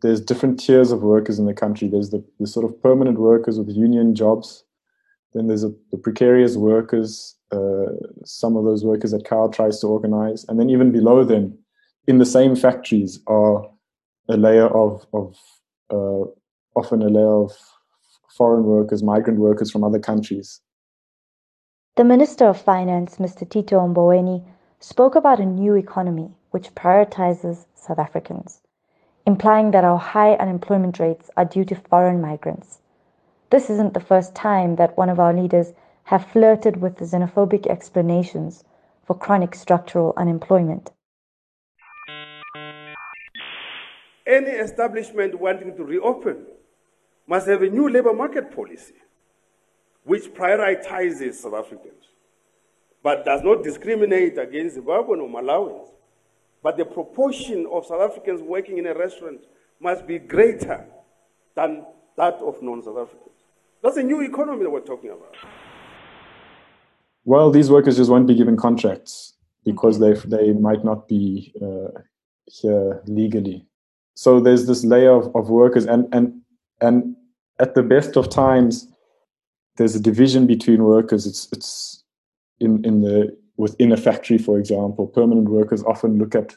there's 0.03 0.21
different 0.21 0.61
tiers 0.61 0.93
of 0.93 1.03
workers 1.03 1.39
in 1.39 1.47
the 1.47 1.55
country. 1.55 1.89
There's 1.89 2.11
the, 2.11 2.25
the 2.39 2.47
sort 2.47 2.65
of 2.65 2.81
permanent 2.83 3.19
workers 3.19 3.59
with 3.59 3.69
union 3.69 4.15
jobs. 4.15 4.65
Then 5.35 5.47
there's 5.49 5.65
a, 5.65 5.73
the 5.91 5.99
precarious 5.99 6.57
workers, 6.57 7.37
uh, 7.53 7.87
some 8.25 8.57
of 8.57 8.65
those 8.65 8.85
workers 8.85 9.11
that 9.11 9.25
Carl 9.25 9.49
tries 9.51 9.81
to 9.81 9.89
organize. 9.89 10.45
And 10.49 10.59
then 10.59 10.71
even 10.71 10.93
below 10.93 11.25
them, 11.25 11.57
in 12.07 12.19
the 12.19 12.27
same 12.27 12.57
factories, 12.57 13.21
are 13.27 13.69
a 14.29 14.37
layer 14.37 14.69
of, 14.69 15.07
of 15.13 15.37
uh, 15.91 16.31
often 16.75 17.03
a 17.03 17.09
layer 17.09 17.43
of 17.45 17.53
foreign 18.29 18.65
workers, 18.65 19.03
migrant 19.03 19.39
workers 19.39 19.71
from 19.71 19.85
other 19.85 19.99
countries. 19.99 20.61
The 21.97 22.05
Minister 22.05 22.47
of 22.47 22.61
Finance, 22.61 23.17
Mr. 23.17 23.49
Tito 23.49 23.79
Mboweni, 23.81 24.45
spoke 24.79 25.15
about 25.15 25.41
a 25.41 25.45
new 25.45 25.75
economy 25.75 26.31
which 26.51 26.75
prioritizes 26.75 27.67
South 27.75 27.99
Africans, 27.99 28.63
implying 29.27 29.73
that 29.73 29.85
our 29.85 29.99
high 29.99 30.35
unemployment 30.35 30.99
rates 30.99 31.31
are 31.37 31.45
due 31.45 31.65
to 31.67 31.75
foreign 31.75 32.21
migrants. 32.21 32.79
This 33.51 33.69
isn't 33.69 33.95
the 33.95 34.01
first 34.01 34.35
time 34.35 34.77
that 34.77 34.97
one 34.97 35.11
of 35.11 35.21
our 35.21 35.35
leaders 35.35 35.73
have 36.05 36.27
flirted 36.27 36.81
with 36.81 36.97
the 36.97 37.05
xenophobic 37.05 37.67
explanations 37.67 38.65
for 39.05 39.15
chronic 39.15 39.55
structural 39.55 40.15
unemployment. 40.17 40.93
Any 44.27 44.53
establishment 44.53 45.41
wanting 45.41 45.77
to 45.77 45.85
reopen 45.85 46.47
must 47.31 47.47
have 47.47 47.63
a 47.63 47.71
new 47.71 47.89
labor 47.89 48.13
market 48.13 48.51
policy 48.55 48.95
which 50.03 50.25
prioritizes 50.35 51.35
South 51.35 51.55
Africans 51.55 52.05
but 53.03 53.25
does 53.25 53.43
not 53.43 53.63
discriminate 53.63 54.37
against 54.37 54.77
Zimbabwean 54.77 55.23
or 55.23 55.29
Malawians. 55.29 55.89
But 56.63 56.77
the 56.77 56.85
proportion 56.85 57.67
of 57.73 57.87
South 57.87 58.03
Africans 58.03 58.43
working 58.43 58.79
in 58.79 58.87
a 58.87 58.95
restaurant 58.95 59.41
must 59.81 60.07
be 60.07 60.19
greater 60.19 60.85
than 61.55 61.87
that 62.19 62.35
of 62.35 62.61
non 62.63 62.83
South 62.83 62.99
Africans. 62.99 63.37
That's 63.83 63.97
a 63.97 64.03
new 64.03 64.21
economy 64.21 64.65
that 64.65 64.71
we're 64.71 64.81
talking 64.81 65.11
about. 65.11 65.35
Well, 67.25 67.51
these 67.51 67.71
workers 67.71 67.97
just 67.97 68.11
won't 68.11 68.27
be 68.27 68.35
given 68.35 68.57
contracts 68.57 69.35
because 69.65 69.99
they 70.01 70.15
they 70.37 70.53
might 70.53 70.85
not 70.85 71.09
be 71.09 71.55
uh, 71.63 72.01
here 72.47 73.03
legally. 73.07 73.67
So 74.15 74.41
there's 74.41 74.67
this 74.67 74.85
layer 74.85 75.13
of, 75.13 75.35
of 75.35 75.49
workers, 75.49 75.87
and 75.87 76.13
and 76.13 76.43
and 76.83 77.17
at 77.61 77.75
the 77.75 77.83
best 77.83 78.17
of 78.17 78.31
times, 78.31 78.89
there's 79.77 79.95
a 79.95 80.01
division 80.01 80.47
between 80.47 80.83
workers. 80.85 81.27
It's 81.27 81.49
it's 81.53 82.03
in 82.59 82.85
in 82.85 83.03
the 83.03 83.37
within 83.57 83.93
a 83.93 83.97
factory, 83.97 84.39
for 84.39 84.59
example, 84.59 85.07
permanent 85.07 85.49
workers 85.49 85.83
often 85.85 86.19
look 86.19 86.35
at 86.35 86.57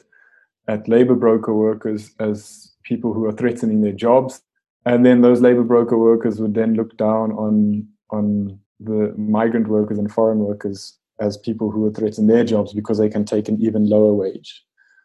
at 0.66 0.88
labor 0.88 1.14
broker 1.14 1.54
workers 1.54 2.10
as 2.18 2.72
people 2.82 3.12
who 3.12 3.26
are 3.26 3.32
threatening 3.32 3.82
their 3.82 3.92
jobs, 3.92 4.42
and 4.84 5.04
then 5.04 5.20
those 5.20 5.40
labor 5.40 5.62
broker 5.62 5.98
workers 5.98 6.40
would 6.40 6.54
then 6.54 6.74
look 6.74 6.96
down 6.96 7.32
on 7.32 7.86
on 8.10 8.58
the 8.80 9.14
migrant 9.16 9.68
workers 9.68 9.98
and 9.98 10.12
foreign 10.12 10.40
workers 10.40 10.98
as 11.20 11.36
people 11.38 11.70
who 11.70 11.86
are 11.86 11.92
threatening 11.92 12.26
their 12.26 12.44
jobs 12.44 12.74
because 12.74 12.98
they 12.98 13.08
can 13.08 13.24
take 13.24 13.48
an 13.48 13.60
even 13.60 13.88
lower 13.88 14.12
wage. 14.12 14.64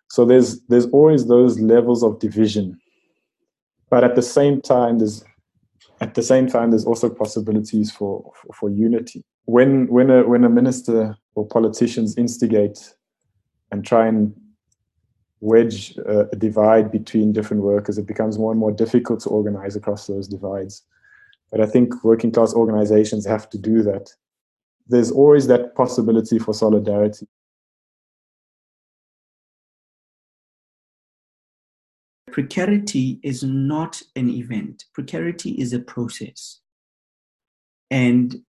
So 0.09 0.25
there's 0.25 0.61
there's 0.67 0.87
always 0.87 1.27
those 1.27 1.59
levels 1.59 2.03
of 2.03 2.19
division, 2.19 2.79
but 3.89 4.03
at 4.03 4.15
the 4.15 4.21
same 4.21 4.61
time 4.61 4.97
there's 4.97 5.23
at 6.01 6.15
the 6.15 6.23
same 6.23 6.47
time 6.47 6.71
there's 6.71 6.85
also 6.85 7.09
possibilities 7.09 7.91
for 7.91 8.31
for, 8.35 8.53
for 8.53 8.69
unity. 8.69 9.23
When 9.45 9.87
when 9.87 10.09
a 10.09 10.27
when 10.27 10.43
a 10.43 10.49
minister 10.49 11.17
or 11.35 11.47
politicians 11.47 12.17
instigate 12.17 12.93
and 13.71 13.85
try 13.85 14.07
and 14.07 14.33
wedge 15.41 15.97
a 16.05 16.35
divide 16.37 16.91
between 16.91 17.31
different 17.31 17.63
workers, 17.63 17.97
it 17.97 18.05
becomes 18.07 18.37
more 18.37 18.51
and 18.51 18.59
more 18.59 18.71
difficult 18.71 19.21
to 19.21 19.29
organize 19.29 19.75
across 19.75 20.07
those 20.07 20.27
divides. 20.27 20.83
But 21.51 21.61
I 21.61 21.65
think 21.65 22.03
working 22.03 22.31
class 22.31 22.53
organizations 22.53 23.25
have 23.25 23.49
to 23.51 23.57
do 23.57 23.81
that. 23.83 24.09
There's 24.87 25.11
always 25.11 25.47
that 25.47 25.75
possibility 25.75 26.39
for 26.39 26.53
solidarity. 26.53 27.27
Precarity 32.31 33.19
is 33.23 33.43
not 33.43 34.01
an 34.15 34.29
event, 34.29 34.85
precarity 34.93 35.51
is 35.51 35.73
a 35.73 35.79
process. 35.79 36.61
And 37.91 38.43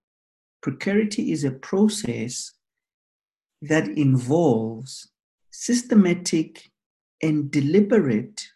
precarity 0.63 1.33
is 1.33 1.45
a 1.45 1.51
process 1.51 2.53
that 3.63 3.89
involves 3.89 5.11
systematic 5.51 6.71
and 7.23 7.51
deliberate 7.51 8.47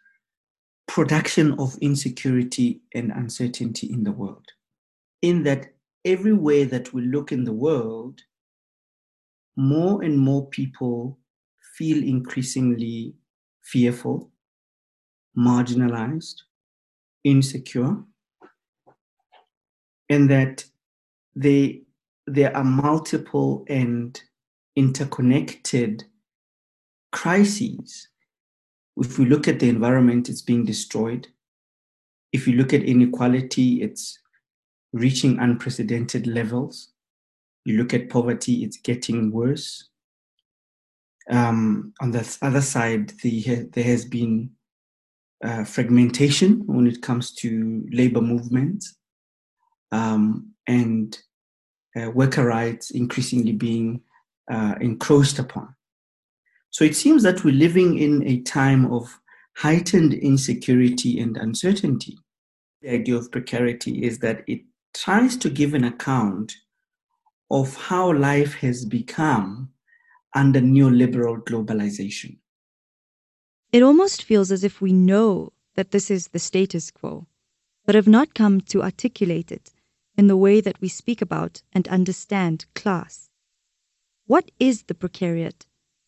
production 0.87 1.59
of 1.59 1.77
insecurity 1.81 2.83
and 2.95 3.11
uncertainty 3.11 3.91
in 3.91 4.05
the 4.05 4.13
world. 4.13 4.47
In 5.23 5.43
that, 5.45 5.75
everywhere 6.05 6.67
that 6.67 6.93
we 6.93 7.03
look 7.03 7.33
in 7.33 7.45
the 7.45 7.53
world, 7.53 8.21
more 9.57 10.03
and 10.03 10.19
more 10.19 10.47
people 10.49 11.19
feel 11.77 12.03
increasingly 12.03 13.15
fearful, 13.63 14.31
marginalized, 15.37 16.43
insecure, 17.25 17.97
and 20.09 20.31
that 20.31 20.65
they, 21.35 21.83
there 22.27 22.57
are 22.57 22.65
multiple 22.65 23.65
and 23.69 24.23
interconnected 24.77 26.05
crises 27.13 28.09
if 28.97 29.19
we 29.19 29.27
look 29.27 29.49
at 29.49 29.61
the 29.61 29.69
environment, 29.69 30.29
it's 30.29 30.43
being 30.43 30.65
destroyed. 30.65 31.29
If 32.33 32.47
you 32.47 32.55
look 32.57 32.73
at 32.73 32.83
inequality, 32.83 33.83
it's 33.83 34.19
reaching 34.93 35.39
unprecedented 35.39 36.27
levels. 36.27 36.93
You 37.65 37.79
look 37.79 37.95
at 37.95 38.11
poverty, 38.11 38.65
it's 38.65 38.77
getting 38.77 39.33
worse. 39.33 39.89
Um, 41.31 41.95
on 42.01 42.11
the 42.11 42.37
other 42.43 42.61
side, 42.61 43.11
the, 43.23 43.69
there 43.73 43.85
has 43.85 44.05
been 44.05 44.51
uh, 45.45 45.65
fragmentation 45.65 46.63
when 46.67 46.87
it 46.87 47.03
comes 47.03 47.33
to 47.33 47.85
labor 47.91 48.21
movements 48.21 48.97
um, 49.93 50.53
and 50.67 51.19
uh, 51.97 52.11
worker 52.11 52.45
rights 52.45 52.91
increasingly 52.91 53.53
being 53.53 54.01
uh, 54.51 54.75
encroached 54.81 55.39
upon. 55.39 55.75
So 56.71 56.85
it 56.85 56.97
seems 56.97 57.23
that 57.23 57.45
we're 57.45 57.55
living 57.55 57.99
in 57.99 58.27
a 58.27 58.41
time 58.41 58.93
of 58.93 59.21
heightened 59.57 60.15
insecurity 60.15 61.21
and 61.21 61.37
uncertainty. 61.37 62.19
The 62.83 62.91
idea 62.91 63.17
of 63.17 63.31
precarity 63.31 64.03
is 64.05 64.19
that 64.19 64.43
it 64.49 64.63
tries 64.93 65.37
to 65.37 65.51
give 65.51 65.75
an 65.75 65.85
account 65.85 66.53
of 67.51 67.77
how 67.77 68.13
life 68.13 68.55
has 68.55 68.85
become 68.85 69.71
under 70.35 70.61
neoliberal 70.61 71.43
globalization. 71.45 72.39
It 73.75 73.83
almost 73.83 74.23
feels 74.23 74.53
as 74.53 74.63
if 74.63 74.81
we 74.81 74.93
know 74.93 75.53
that 75.75 75.91
this 75.91 76.09
is 76.09 76.29
the 76.29 76.39
status 76.39 76.93
quo, 76.93 77.27
but 77.85 77.97
have 77.97 78.07
not 78.07 78.33
come 78.33 78.61
to 78.61 78.85
articulate 78.85 79.51
it 79.51 79.73
in 80.17 80.29
the 80.29 80.37
way 80.37 80.61
that 80.61 80.81
we 80.81 80.87
speak 80.87 81.21
about 81.21 81.61
and 81.73 81.89
understand 81.89 82.67
class. 82.77 83.31
What 84.27 84.53
is 84.61 84.85
the 84.85 84.95
precariat? 84.95 85.67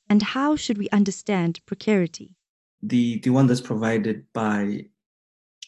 And 0.09 0.23
how 0.23 0.55
should 0.55 0.79
we 0.79 0.89
understand 0.91 1.59
precarity? 1.67 2.37
The, 2.85 3.19
the 3.19 3.31
one 3.31 3.49
that's 3.49 3.61
provided 3.61 4.33
by 4.33 4.87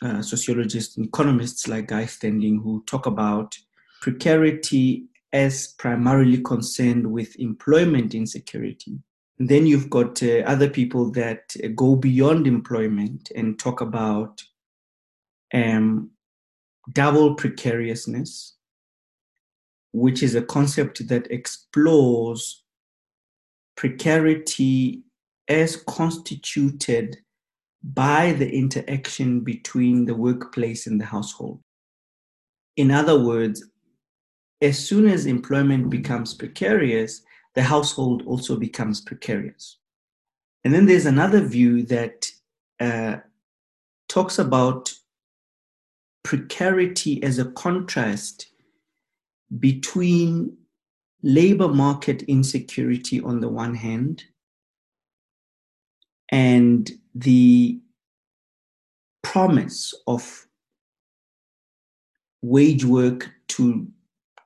uh, 0.00 0.22
sociologists 0.22 0.96
and 0.96 1.06
economists 1.06 1.66
like 1.66 1.88
Guy 1.88 2.06
Standing, 2.06 2.61
who 2.62 2.84
talk 2.87 3.06
about 3.06 3.58
precarity 4.00 5.08
as 5.32 5.74
primarily 5.80 6.42
concerned 6.42 7.11
with 7.11 7.34
employment 7.40 8.14
insecurity. 8.14 9.00
Then 9.38 9.66
you've 9.66 9.88
got 9.88 10.22
uh, 10.22 10.40
other 10.46 10.68
people 10.68 11.11
that 11.12 11.55
go 11.77 11.94
beyond 11.94 12.46
employment 12.46 13.31
and 13.37 13.59
talk 13.59 13.81
about 13.81 14.42
um, 15.55 16.11
double 16.92 17.35
precariousness, 17.35 18.57
which 19.92 20.22
is 20.22 20.35
a 20.35 20.42
concept 20.42 21.07
that 21.09 21.31
explores 21.31 22.64
precarity 23.77 25.05
as 25.46 25.77
constituted 25.77 27.16
by 27.83 28.33
the 28.33 28.51
interaction 28.51 29.40
between 29.40 30.05
the 30.05 30.14
workplace 30.14 30.88
and 30.88 31.01
the 31.01 31.05
household. 31.05 31.61
In 32.77 32.90
other 32.90 33.18
words, 33.22 33.64
as 34.61 34.85
soon 34.85 35.09
as 35.09 35.27
employment 35.27 35.88
becomes 35.90 36.35
precarious, 36.35 37.22
the 37.59 37.64
household 37.64 38.23
also 38.25 38.57
becomes 38.57 39.01
precarious. 39.01 39.79
And 40.62 40.73
then 40.73 40.87
there's 40.87 41.07
another 41.07 41.40
view 41.40 41.83
that 41.87 42.31
uh, 42.79 43.16
talks 44.09 44.38
about 44.38 44.94
precarity 46.23 47.21
as 47.25 47.40
a 47.40 47.47
contrast 47.47 48.47
between 49.59 50.57
labor 51.25 51.66
market 51.66 52.23
insecurity 52.29 53.21
on 53.23 53.40
the 53.40 53.49
one 53.49 53.75
hand 53.75 54.23
and 56.31 56.88
the 57.16 57.81
promise 59.25 59.92
of 60.07 60.47
wage 62.40 62.85
work 62.85 63.29
to 63.49 63.88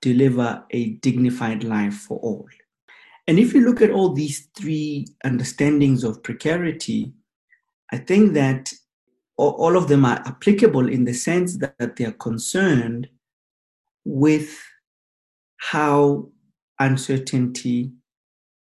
deliver 0.01 0.65
a 0.71 0.93
dignified 1.03 1.63
life 1.63 1.93
for 1.93 2.17
all. 2.21 2.49
And 3.27 3.39
if 3.39 3.55
you 3.55 3.61
look 3.61 3.81
at 3.81 3.91
all 3.91 4.13
these 4.13 4.49
three 4.57 5.07
understandings 5.25 6.05
of 6.05 6.23
precarity, 6.23 7.13
I 7.93 7.99
think 7.99 8.35
that 8.35 8.73
all 9.37 9.77
of 9.77 9.89
them 9.89 10.05
are 10.05 10.23
applicable 10.27 10.89
in 10.89 11.05
the 11.05 11.15
sense 11.15 11.59
that 11.59 11.97
they 11.97 12.05
are 12.05 12.13
concerned 12.13 13.09
with 14.05 14.59
how 15.59 16.29
uncertainty 16.79 17.93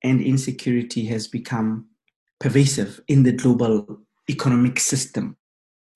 and 0.03 0.21
insecurity 0.21 1.05
has 1.05 1.27
become 1.27 1.87
pervasive 2.39 3.01
in 3.07 3.23
the 3.23 3.31
global 3.31 4.01
economic 4.29 4.79
system. 4.79 5.37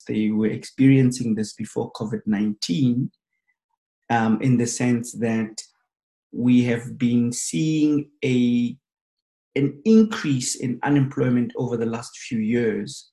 They 0.08 0.30
were 0.30 0.48
experiencing 0.48 1.34
this 1.34 1.52
before 1.52 1.92
COVID 1.92 2.22
19 2.26 3.10
um, 4.10 4.40
in 4.42 4.56
the 4.56 4.66
sense 4.66 5.12
that 5.12 5.62
we 6.32 6.64
have 6.64 6.98
been 6.98 7.32
seeing 7.32 8.10
a, 8.24 8.76
an 9.54 9.80
increase 9.84 10.54
in 10.54 10.80
unemployment 10.82 11.52
over 11.56 11.76
the 11.76 11.86
last 11.86 12.16
few 12.18 12.38
years. 12.38 13.10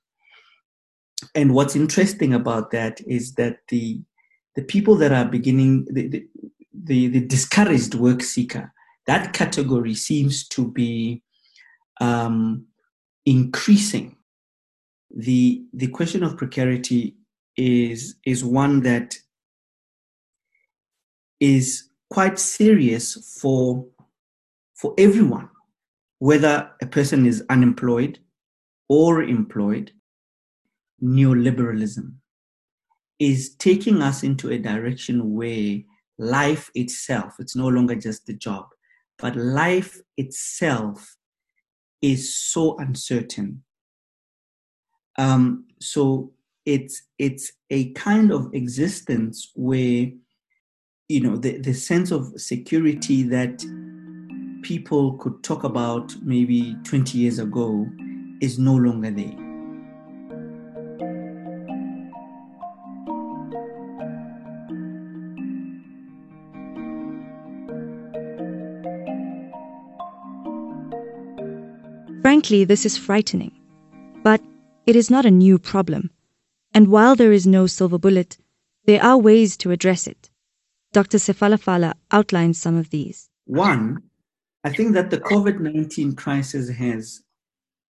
And 1.36 1.54
what's 1.54 1.76
interesting 1.76 2.34
about 2.34 2.72
that 2.72 3.02
is 3.06 3.34
that 3.34 3.58
the 3.68 4.02
the 4.56 4.66
people 4.66 4.96
that 4.96 5.12
are 5.12 5.26
beginning, 5.26 5.86
the, 5.90 6.26
the, 6.74 7.08
the, 7.08 7.20
discouraged 7.22 7.96
work 7.96 8.22
seeker, 8.22 8.74
that 9.08 9.32
category 9.32 9.94
seems 9.94 10.48
to 10.50 10.70
be 10.70 11.22
um, 12.02 12.66
increasing. 13.26 14.18
The, 15.16 15.64
the 15.74 15.88
question 15.88 16.24
of 16.24 16.36
precarity 16.36 17.16
is, 17.56 18.16
is 18.26 18.44
one 18.44 18.82
that 18.82 19.16
is 21.40 21.89
quite 22.10 22.40
serious 22.40 23.38
for, 23.40 23.86
for 24.76 24.94
everyone, 24.98 25.50
whether 26.20 26.72
a 26.82 26.86
person 26.86 27.26
is 27.26 27.44
unemployed 27.50 28.20
or 28.88 29.24
employed. 29.24 29.92
Neoliberalism 31.02 32.14
is 33.20 33.56
taking 33.56 34.02
us 34.02 34.24
into 34.24 34.50
a 34.50 34.58
direction 34.58 35.34
where 35.34 35.80
life 36.18 36.70
itself, 36.76 37.36
it's 37.40 37.56
no 37.56 37.68
longer 37.68 37.96
just 37.96 38.26
the 38.26 38.34
job, 38.34 38.66
but 39.18 39.36
life 39.36 40.00
itself 40.18 41.16
is 42.02 42.34
so 42.34 42.78
uncertain. 42.78 43.64
Um, 45.18 45.66
so 45.82 46.34
it's 46.66 47.04
it's 47.18 47.52
a 47.70 47.92
kind 47.94 48.32
of 48.32 48.54
existence 48.54 49.52
where 49.56 50.12
you 51.10 51.20
know 51.20 51.36
the, 51.36 51.58
the 51.58 51.74
sense 51.74 52.12
of 52.12 52.32
security 52.40 53.24
that 53.24 53.66
people 54.62 55.18
could 55.18 55.42
talk 55.42 55.64
about 55.64 56.16
maybe 56.22 56.76
20 56.84 57.18
years 57.18 57.40
ago 57.40 57.88
is 58.42 58.60
no 58.60 58.76
longer 58.76 59.10
there. 59.10 59.36
Frankly, 72.22 72.64
this 72.64 72.86
is 72.86 72.98
frightening. 72.98 73.52
But 74.24 74.42
it 74.86 74.96
is 74.96 75.10
not 75.10 75.26
a 75.26 75.32
new 75.32 75.58
problem. 75.58 76.12
And 76.74 76.90
while 76.90 77.16
there 77.16 77.32
is 77.32 77.48
no 77.48 77.66
silver 77.66 77.98
bullet, 77.98 78.38
there 78.86 79.04
are 79.04 79.18
ways 79.18 79.58
to 79.58 79.72
address 79.72 80.06
it. 80.06 80.30
Dr. 80.92 81.18
Sefalafala 81.18 81.94
outlines 82.12 82.60
some 82.60 82.76
of 82.76 82.90
these. 82.90 83.30
One, 83.46 84.04
I 84.64 84.72
think 84.72 84.94
that 84.94 85.10
the 85.10 85.20
COVID 85.20 85.60
19 85.60 86.16
crisis 86.16 86.70
has 86.70 87.22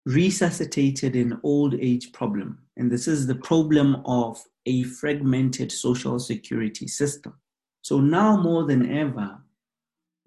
resuscitated 0.05 1.15
an 1.15 1.39
old 1.43 1.75
age 1.75 2.11
problem. 2.11 2.59
And 2.77 2.91
this 2.91 3.07
is 3.07 3.27
the 3.27 3.35
problem 3.35 4.01
of 4.05 4.41
a 4.65 4.83
fragmented 4.83 5.71
social 5.71 6.19
security 6.19 6.87
system. 6.87 7.33
So 7.81 7.99
now 7.99 8.37
more 8.37 8.65
than 8.65 8.91
ever, 8.91 9.39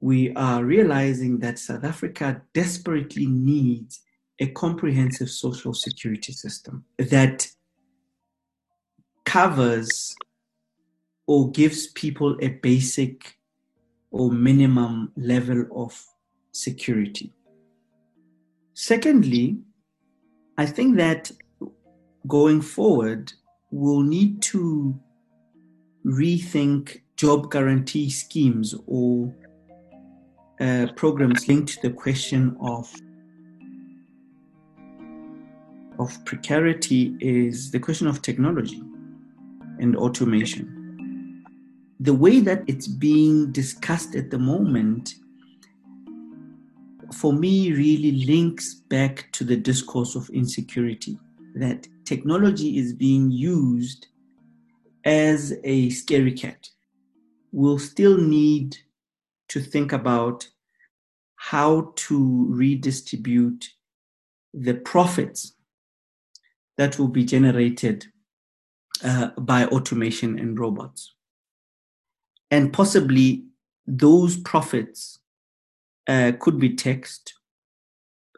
we 0.00 0.34
are 0.34 0.64
realizing 0.64 1.38
that 1.38 1.58
South 1.58 1.84
Africa 1.84 2.42
desperately 2.52 3.26
needs 3.26 4.00
a 4.38 4.48
comprehensive 4.48 5.30
social 5.30 5.72
security 5.72 6.32
system 6.32 6.84
that 6.98 7.48
covers 9.24 10.14
or 11.26 11.50
gives 11.50 11.88
people 11.88 12.36
a 12.40 12.48
basic 12.48 13.36
or 14.10 14.30
minimum 14.30 15.12
level 15.16 15.66
of 15.74 16.04
security. 16.52 17.32
Secondly, 18.74 19.58
I 20.58 20.66
think 20.66 20.96
that 20.96 21.30
going 22.26 22.60
forward, 22.60 23.32
we'll 23.70 24.02
need 24.02 24.42
to 24.42 24.98
rethink 26.04 27.00
job 27.16 27.50
guarantee 27.50 28.10
schemes 28.10 28.74
or 28.86 29.34
uh, 30.60 30.86
programs 30.96 31.48
linked 31.48 31.74
to 31.74 31.88
the 31.88 31.94
question 31.94 32.56
of 32.60 32.92
of 35.98 36.24
precarity 36.26 37.16
is 37.20 37.70
the 37.70 37.78
question 37.78 38.06
of 38.06 38.20
technology 38.20 38.82
and 39.78 39.96
automation. 39.96 40.75
The 42.06 42.14
way 42.14 42.38
that 42.38 42.62
it's 42.68 42.86
being 42.86 43.50
discussed 43.50 44.14
at 44.14 44.30
the 44.30 44.38
moment, 44.38 45.16
for 47.12 47.32
me, 47.32 47.72
really 47.72 48.24
links 48.24 48.74
back 48.74 49.32
to 49.32 49.42
the 49.42 49.56
discourse 49.56 50.14
of 50.14 50.30
insecurity 50.30 51.18
that 51.56 51.88
technology 52.04 52.78
is 52.78 52.92
being 52.92 53.32
used 53.32 54.06
as 55.04 55.58
a 55.64 55.90
scary 55.90 56.30
cat. 56.30 56.68
We'll 57.50 57.80
still 57.80 58.16
need 58.16 58.76
to 59.48 59.58
think 59.58 59.92
about 59.92 60.48
how 61.34 61.92
to 61.96 62.46
redistribute 62.50 63.68
the 64.54 64.74
profits 64.74 65.54
that 66.76 67.00
will 67.00 67.08
be 67.08 67.24
generated 67.24 68.06
uh, 69.02 69.30
by 69.38 69.66
automation 69.66 70.38
and 70.38 70.56
robots. 70.56 71.15
And 72.50 72.72
possibly 72.72 73.44
those 73.86 74.36
profits 74.36 75.18
uh, 76.06 76.32
could 76.38 76.58
be 76.58 76.74
taxed. 76.74 77.34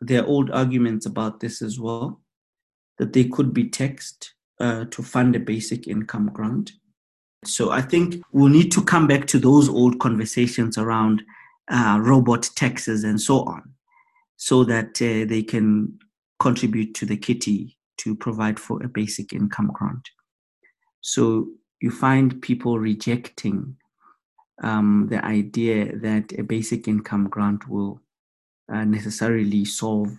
There 0.01 0.23
are 0.23 0.27
old 0.27 0.51
arguments 0.51 1.07
about 1.07 1.41
this 1.41 1.63
as 1.63 1.79
well, 1.79 2.21
that 2.99 3.13
they 3.13 3.25
could 3.25 3.53
be 3.53 3.69
taxed 3.69 4.35
uh, 4.61 4.87
to 4.91 5.03
fund 5.03 5.37
a 5.37 5.41
basic 5.41 5.87
income 5.87 6.31
grant. 6.33 6.73
So 7.45 7.71
I 7.71 7.83
think 7.83 8.23
we'll 8.33 8.49
need 8.49 8.73
to 8.73 8.83
come 8.83 9.07
back 9.07 9.27
to 9.29 9.39
those 9.39 9.69
old 9.69 10.01
conversations 10.01 10.77
around 10.77 11.23
uh, 11.71 11.99
robot 12.01 12.51
taxes 12.57 13.05
and 13.05 13.21
so 13.21 13.45
on, 13.45 13.75
so 14.37 14.65
that 14.65 15.01
uh, 15.03 15.29
they 15.29 15.43
can 15.43 15.99
contribute 16.41 16.95
to 16.95 17.07
the 17.07 17.17
kitty 17.17 17.77
to 17.99 18.15
provide 18.15 18.59
for 18.59 18.83
a 18.83 18.89
basic 18.89 19.33
income 19.33 19.71
grant. 19.73 20.09
So 21.01 21.49
you 21.81 21.91
find 21.91 22.41
people 22.43 22.79
rejecting 22.79 23.77
um, 24.63 25.07
the 25.11 25.25
idea 25.25 25.97
that 25.97 26.39
a 26.39 26.43
basic 26.43 26.89
income 26.89 27.29
grant 27.29 27.69
will 27.69 28.01
uh, 28.73 28.85
necessarily 28.85 29.65
solve 29.65 30.11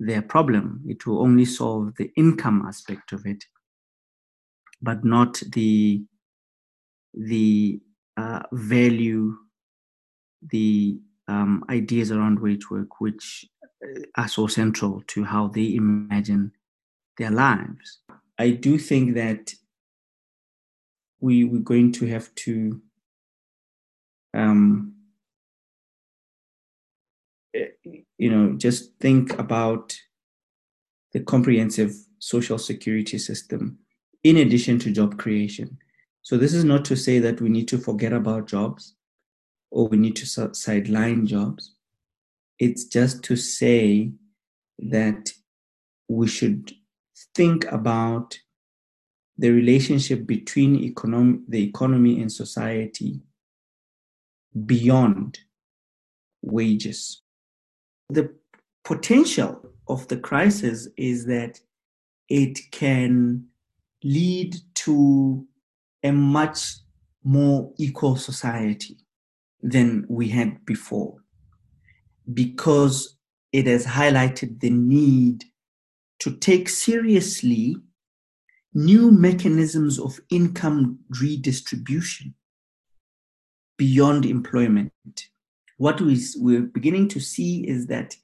their 0.00 0.22
problem. 0.22 0.82
It 0.86 1.06
will 1.06 1.20
only 1.20 1.44
solve 1.44 1.94
the 1.96 2.10
income 2.16 2.64
aspect 2.66 3.12
of 3.12 3.24
it, 3.26 3.44
but 4.80 5.04
not 5.04 5.40
the 5.52 6.04
the 7.14 7.80
uh, 8.16 8.42
value, 8.52 9.36
the 10.50 10.98
um, 11.28 11.64
ideas 11.68 12.10
around 12.10 12.40
wage 12.40 12.70
work, 12.70 13.00
which 13.00 13.46
uh, 13.84 14.00
are 14.16 14.28
so 14.28 14.46
central 14.46 15.02
to 15.08 15.24
how 15.24 15.48
they 15.48 15.74
imagine 15.74 16.52
their 17.18 17.30
lives. 17.30 18.00
I 18.38 18.50
do 18.50 18.78
think 18.78 19.14
that 19.14 19.54
we 21.20 21.44
we're 21.44 21.60
going 21.60 21.92
to 21.92 22.06
have 22.06 22.34
to 22.34 22.80
um, 24.34 24.94
eh, 27.54 27.68
you 28.18 28.30
know 28.30 28.54
just 28.56 28.94
think 29.00 29.38
about 29.38 29.96
the 31.12 31.20
comprehensive 31.20 31.94
social 32.18 32.58
security 32.58 33.18
system 33.18 33.78
in 34.24 34.36
addition 34.38 34.78
to 34.78 34.90
job 34.90 35.18
creation. 35.18 35.78
So 36.22 36.36
this 36.36 36.54
is 36.54 36.64
not 36.64 36.84
to 36.86 36.96
say 36.96 37.18
that 37.18 37.40
we 37.40 37.48
need 37.48 37.68
to 37.68 37.78
forget 37.78 38.12
about 38.12 38.46
jobs 38.46 38.94
or 39.70 39.88
we 39.88 39.96
need 39.96 40.16
to 40.16 40.54
sideline 40.54 41.26
jobs. 41.26 41.74
It's 42.58 42.84
just 42.84 43.24
to 43.24 43.36
say 43.36 44.12
that 44.78 45.32
we 46.08 46.28
should 46.28 46.72
think 47.34 47.64
about 47.72 48.38
the 49.38 49.50
relationship 49.50 50.26
between 50.26 50.74
the 51.48 51.64
economy 51.64 52.20
and 52.20 52.30
society 52.30 53.20
beyond 54.66 55.38
wages. 56.42 57.22
The 58.08 58.34
potential 58.84 59.60
of 59.88 60.06
the 60.08 60.16
crisis 60.16 60.88
is 60.96 61.26
that 61.26 61.60
it 62.28 62.58
can 62.70 63.46
lead 64.04 64.56
to 64.74 65.46
a 66.02 66.12
much 66.12 66.76
more 67.24 67.72
equal 67.78 68.16
society 68.16 68.96
than 69.62 70.04
we 70.08 70.28
had 70.28 70.64
before 70.64 71.16
because 72.34 73.16
it 73.52 73.66
has 73.66 73.86
highlighted 73.86 74.60
the 74.60 74.70
need 74.70 75.44
to 76.18 76.36
take 76.36 76.68
seriously 76.68 77.76
new 78.74 79.10
mechanisms 79.10 79.98
of 79.98 80.18
income 80.30 80.98
redistribution 81.20 82.34
beyond 83.82 84.24
employment. 84.24 84.92
What 85.76 86.00
we, 86.00 86.16
we're 86.36 86.62
beginning 86.62 87.08
to 87.08 87.18
see 87.18 87.66
is 87.66 87.88
that 87.88 88.14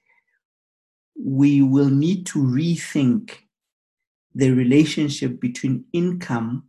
we 1.21 1.63
will 1.63 1.91
need 1.91 2.27
to 2.27 2.39
rethink 2.39 3.33
the 4.37 4.53
relationship 4.53 5.41
between 5.41 5.85
income 5.93 6.63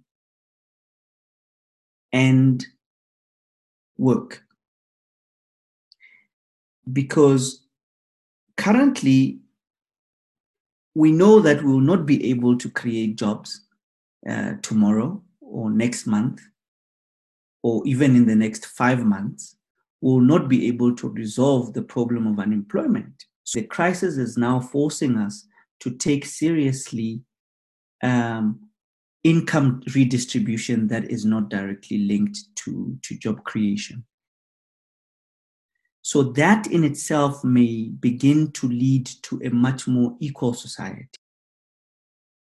and 2.12 2.65
work. 3.99 4.41
Because 6.91 7.63
currently, 8.58 9.41
we 10.95 11.12
know 11.12 11.41
that 11.41 11.62
we 11.62 11.71
will 11.71 11.80
not 11.80 12.08
be 12.08 12.32
able 12.32 12.58
to 12.58 12.71
create 12.71 13.17
jobs 13.17 13.67
uh, 14.28 14.54
tomorrow 14.63 15.21
or 15.41 15.69
next 15.69 16.08
month 16.08 16.41
or 17.63 17.86
even 17.86 18.15
in 18.15 18.26
the 18.26 18.36
next 18.36 18.65
five 18.65 19.06
months 19.06 19.58
will 20.02 20.22
not 20.22 20.48
be 20.48 20.67
able 20.67 20.95
to 20.95 21.10
resolve 21.10 21.74
the 21.74 21.82
problem 21.82 22.26
of 22.28 22.39
unemployment. 22.39 23.26
So 23.43 23.60
the 23.60 23.67
crisis 23.67 24.17
is 24.17 24.38
now 24.38 24.60
forcing 24.60 25.17
us 25.17 25.45
to 25.82 25.91
take 25.91 26.26
seriously 26.26 27.22
um, 28.02 28.69
income 29.24 29.82
redistribution 29.93 30.88
that 30.88 31.12
is 31.12 31.26
not 31.26 31.50
directly 31.50 32.00
linked 32.00 32.39
to, 32.56 32.98
to 33.02 33.17
job 33.17 33.43
creation. 33.43 34.06
So 36.02 36.24
that 36.24 36.65
in 36.67 36.84
itself 36.84 37.43
may 37.43 37.89
begin 37.89 38.52
to 38.54 38.67
lead 38.67 39.08
to 39.24 39.39
a 39.43 39.50
much 39.50 39.88
more 39.88 40.15
equal 40.19 40.54
society. 40.54 41.08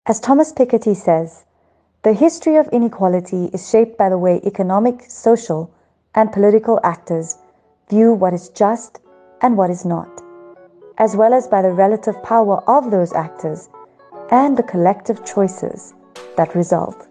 As 0.04 0.20
Thomas 0.20 0.52
Piketty 0.52 0.94
says, 0.94 1.45
the 2.06 2.14
history 2.14 2.54
of 2.54 2.68
inequality 2.68 3.46
is 3.52 3.68
shaped 3.68 3.98
by 3.98 4.08
the 4.08 4.16
way 4.16 4.40
economic, 4.44 5.02
social, 5.08 5.68
and 6.14 6.30
political 6.30 6.78
actors 6.84 7.38
view 7.90 8.12
what 8.12 8.32
is 8.32 8.48
just 8.50 9.00
and 9.42 9.56
what 9.56 9.70
is 9.70 9.84
not, 9.84 10.22
as 10.98 11.16
well 11.16 11.34
as 11.34 11.48
by 11.48 11.60
the 11.60 11.72
relative 11.72 12.14
power 12.22 12.62
of 12.70 12.92
those 12.92 13.12
actors 13.12 13.68
and 14.30 14.56
the 14.56 14.62
collective 14.62 15.24
choices 15.24 15.94
that 16.36 16.54
result. 16.54 17.08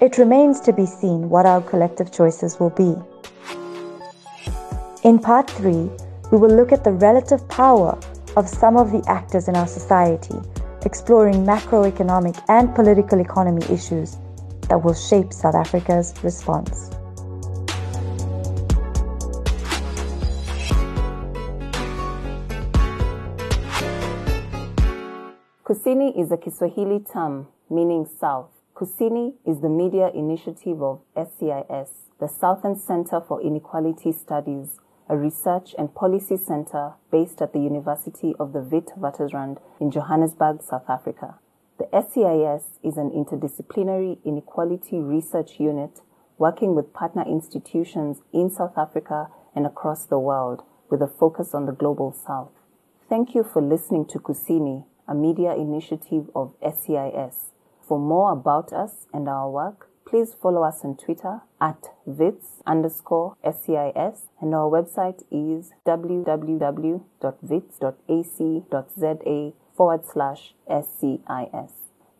It 0.00 0.18
remains 0.18 0.58
to 0.62 0.72
be 0.72 0.84
seen 0.84 1.28
what 1.30 1.46
our 1.46 1.60
collective 1.60 2.10
choices 2.10 2.58
will 2.58 2.70
be. 2.70 2.96
In 5.04 5.20
part 5.20 5.48
3, 5.50 5.88
we 6.32 6.36
will 6.36 6.50
look 6.50 6.72
at 6.72 6.82
the 6.82 6.94
relative 6.94 7.48
power 7.48 7.96
of 8.36 8.48
some 8.48 8.76
of 8.76 8.90
the 8.90 9.04
actors 9.08 9.46
in 9.46 9.54
our 9.54 9.68
society 9.68 10.34
exploring 10.84 11.44
macroeconomic 11.44 12.42
and 12.48 12.74
political 12.74 13.20
economy 13.20 13.62
issues 13.70 14.16
that 14.68 14.82
will 14.82 14.94
shape 14.94 15.32
South 15.32 15.54
Africa's 15.54 16.14
response. 16.22 16.90
Kusini 25.64 26.20
is 26.20 26.32
a 26.32 26.36
Kiswahili 26.36 27.00
term 27.00 27.46
meaning 27.70 28.04
south. 28.04 28.50
Kusini 28.74 29.34
is 29.46 29.60
the 29.60 29.68
media 29.68 30.10
initiative 30.14 30.82
of 30.82 31.00
SCIS, 31.16 31.90
the 32.18 32.26
Southern 32.26 32.76
Center 32.76 33.20
for 33.20 33.40
Inequality 33.40 34.10
Studies, 34.10 34.80
a 35.10 35.16
research 35.16 35.74
and 35.76 35.92
policy 35.92 36.36
center 36.36 36.92
based 37.10 37.42
at 37.42 37.52
the 37.52 37.58
University 37.58 38.32
of 38.38 38.52
the 38.52 38.60
Witwatersrand 38.60 39.58
in 39.80 39.90
Johannesburg, 39.90 40.62
South 40.62 40.88
Africa. 40.88 41.34
The 41.78 41.86
SCIS 41.86 42.78
is 42.84 42.96
an 42.96 43.10
interdisciplinary 43.10 44.18
inequality 44.24 45.00
research 45.00 45.58
unit 45.58 46.00
working 46.38 46.76
with 46.76 46.94
partner 46.94 47.24
institutions 47.26 48.18
in 48.32 48.50
South 48.50 48.78
Africa 48.78 49.28
and 49.54 49.66
across 49.66 50.06
the 50.06 50.18
world 50.18 50.62
with 50.88 51.02
a 51.02 51.08
focus 51.08 51.54
on 51.54 51.66
the 51.66 51.72
global 51.72 52.12
south. 52.12 52.52
Thank 53.08 53.34
you 53.34 53.42
for 53.42 53.60
listening 53.60 54.06
to 54.06 54.20
Kusini, 54.20 54.84
a 55.08 55.14
media 55.14 55.54
initiative 55.54 56.30
of 56.36 56.54
SCIS. 56.62 57.50
For 57.82 57.98
more 57.98 58.30
about 58.30 58.72
us 58.72 59.08
and 59.12 59.28
our 59.28 59.50
work, 59.50 59.89
please 60.10 60.34
follow 60.34 60.64
us 60.64 60.80
on 60.82 60.96
Twitter 60.96 61.40
at 61.60 61.94
wits 62.04 62.60
underscore 62.66 63.36
and 64.40 64.52
our 64.52 64.68
website 64.68 65.22
is 65.30 65.70
www.wits.ac.za 65.86 67.12
forward 69.76 70.04
slash 70.04 70.54
SCIS. 70.68 71.70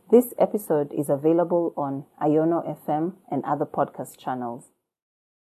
This 0.08 0.32
episode 0.38 0.92
is 0.92 1.08
available 1.10 1.74
on 1.76 2.04
Iono 2.22 2.64
FM 2.86 3.14
and 3.28 3.44
other 3.44 3.66
podcast 3.66 4.16
channels. 4.16 4.66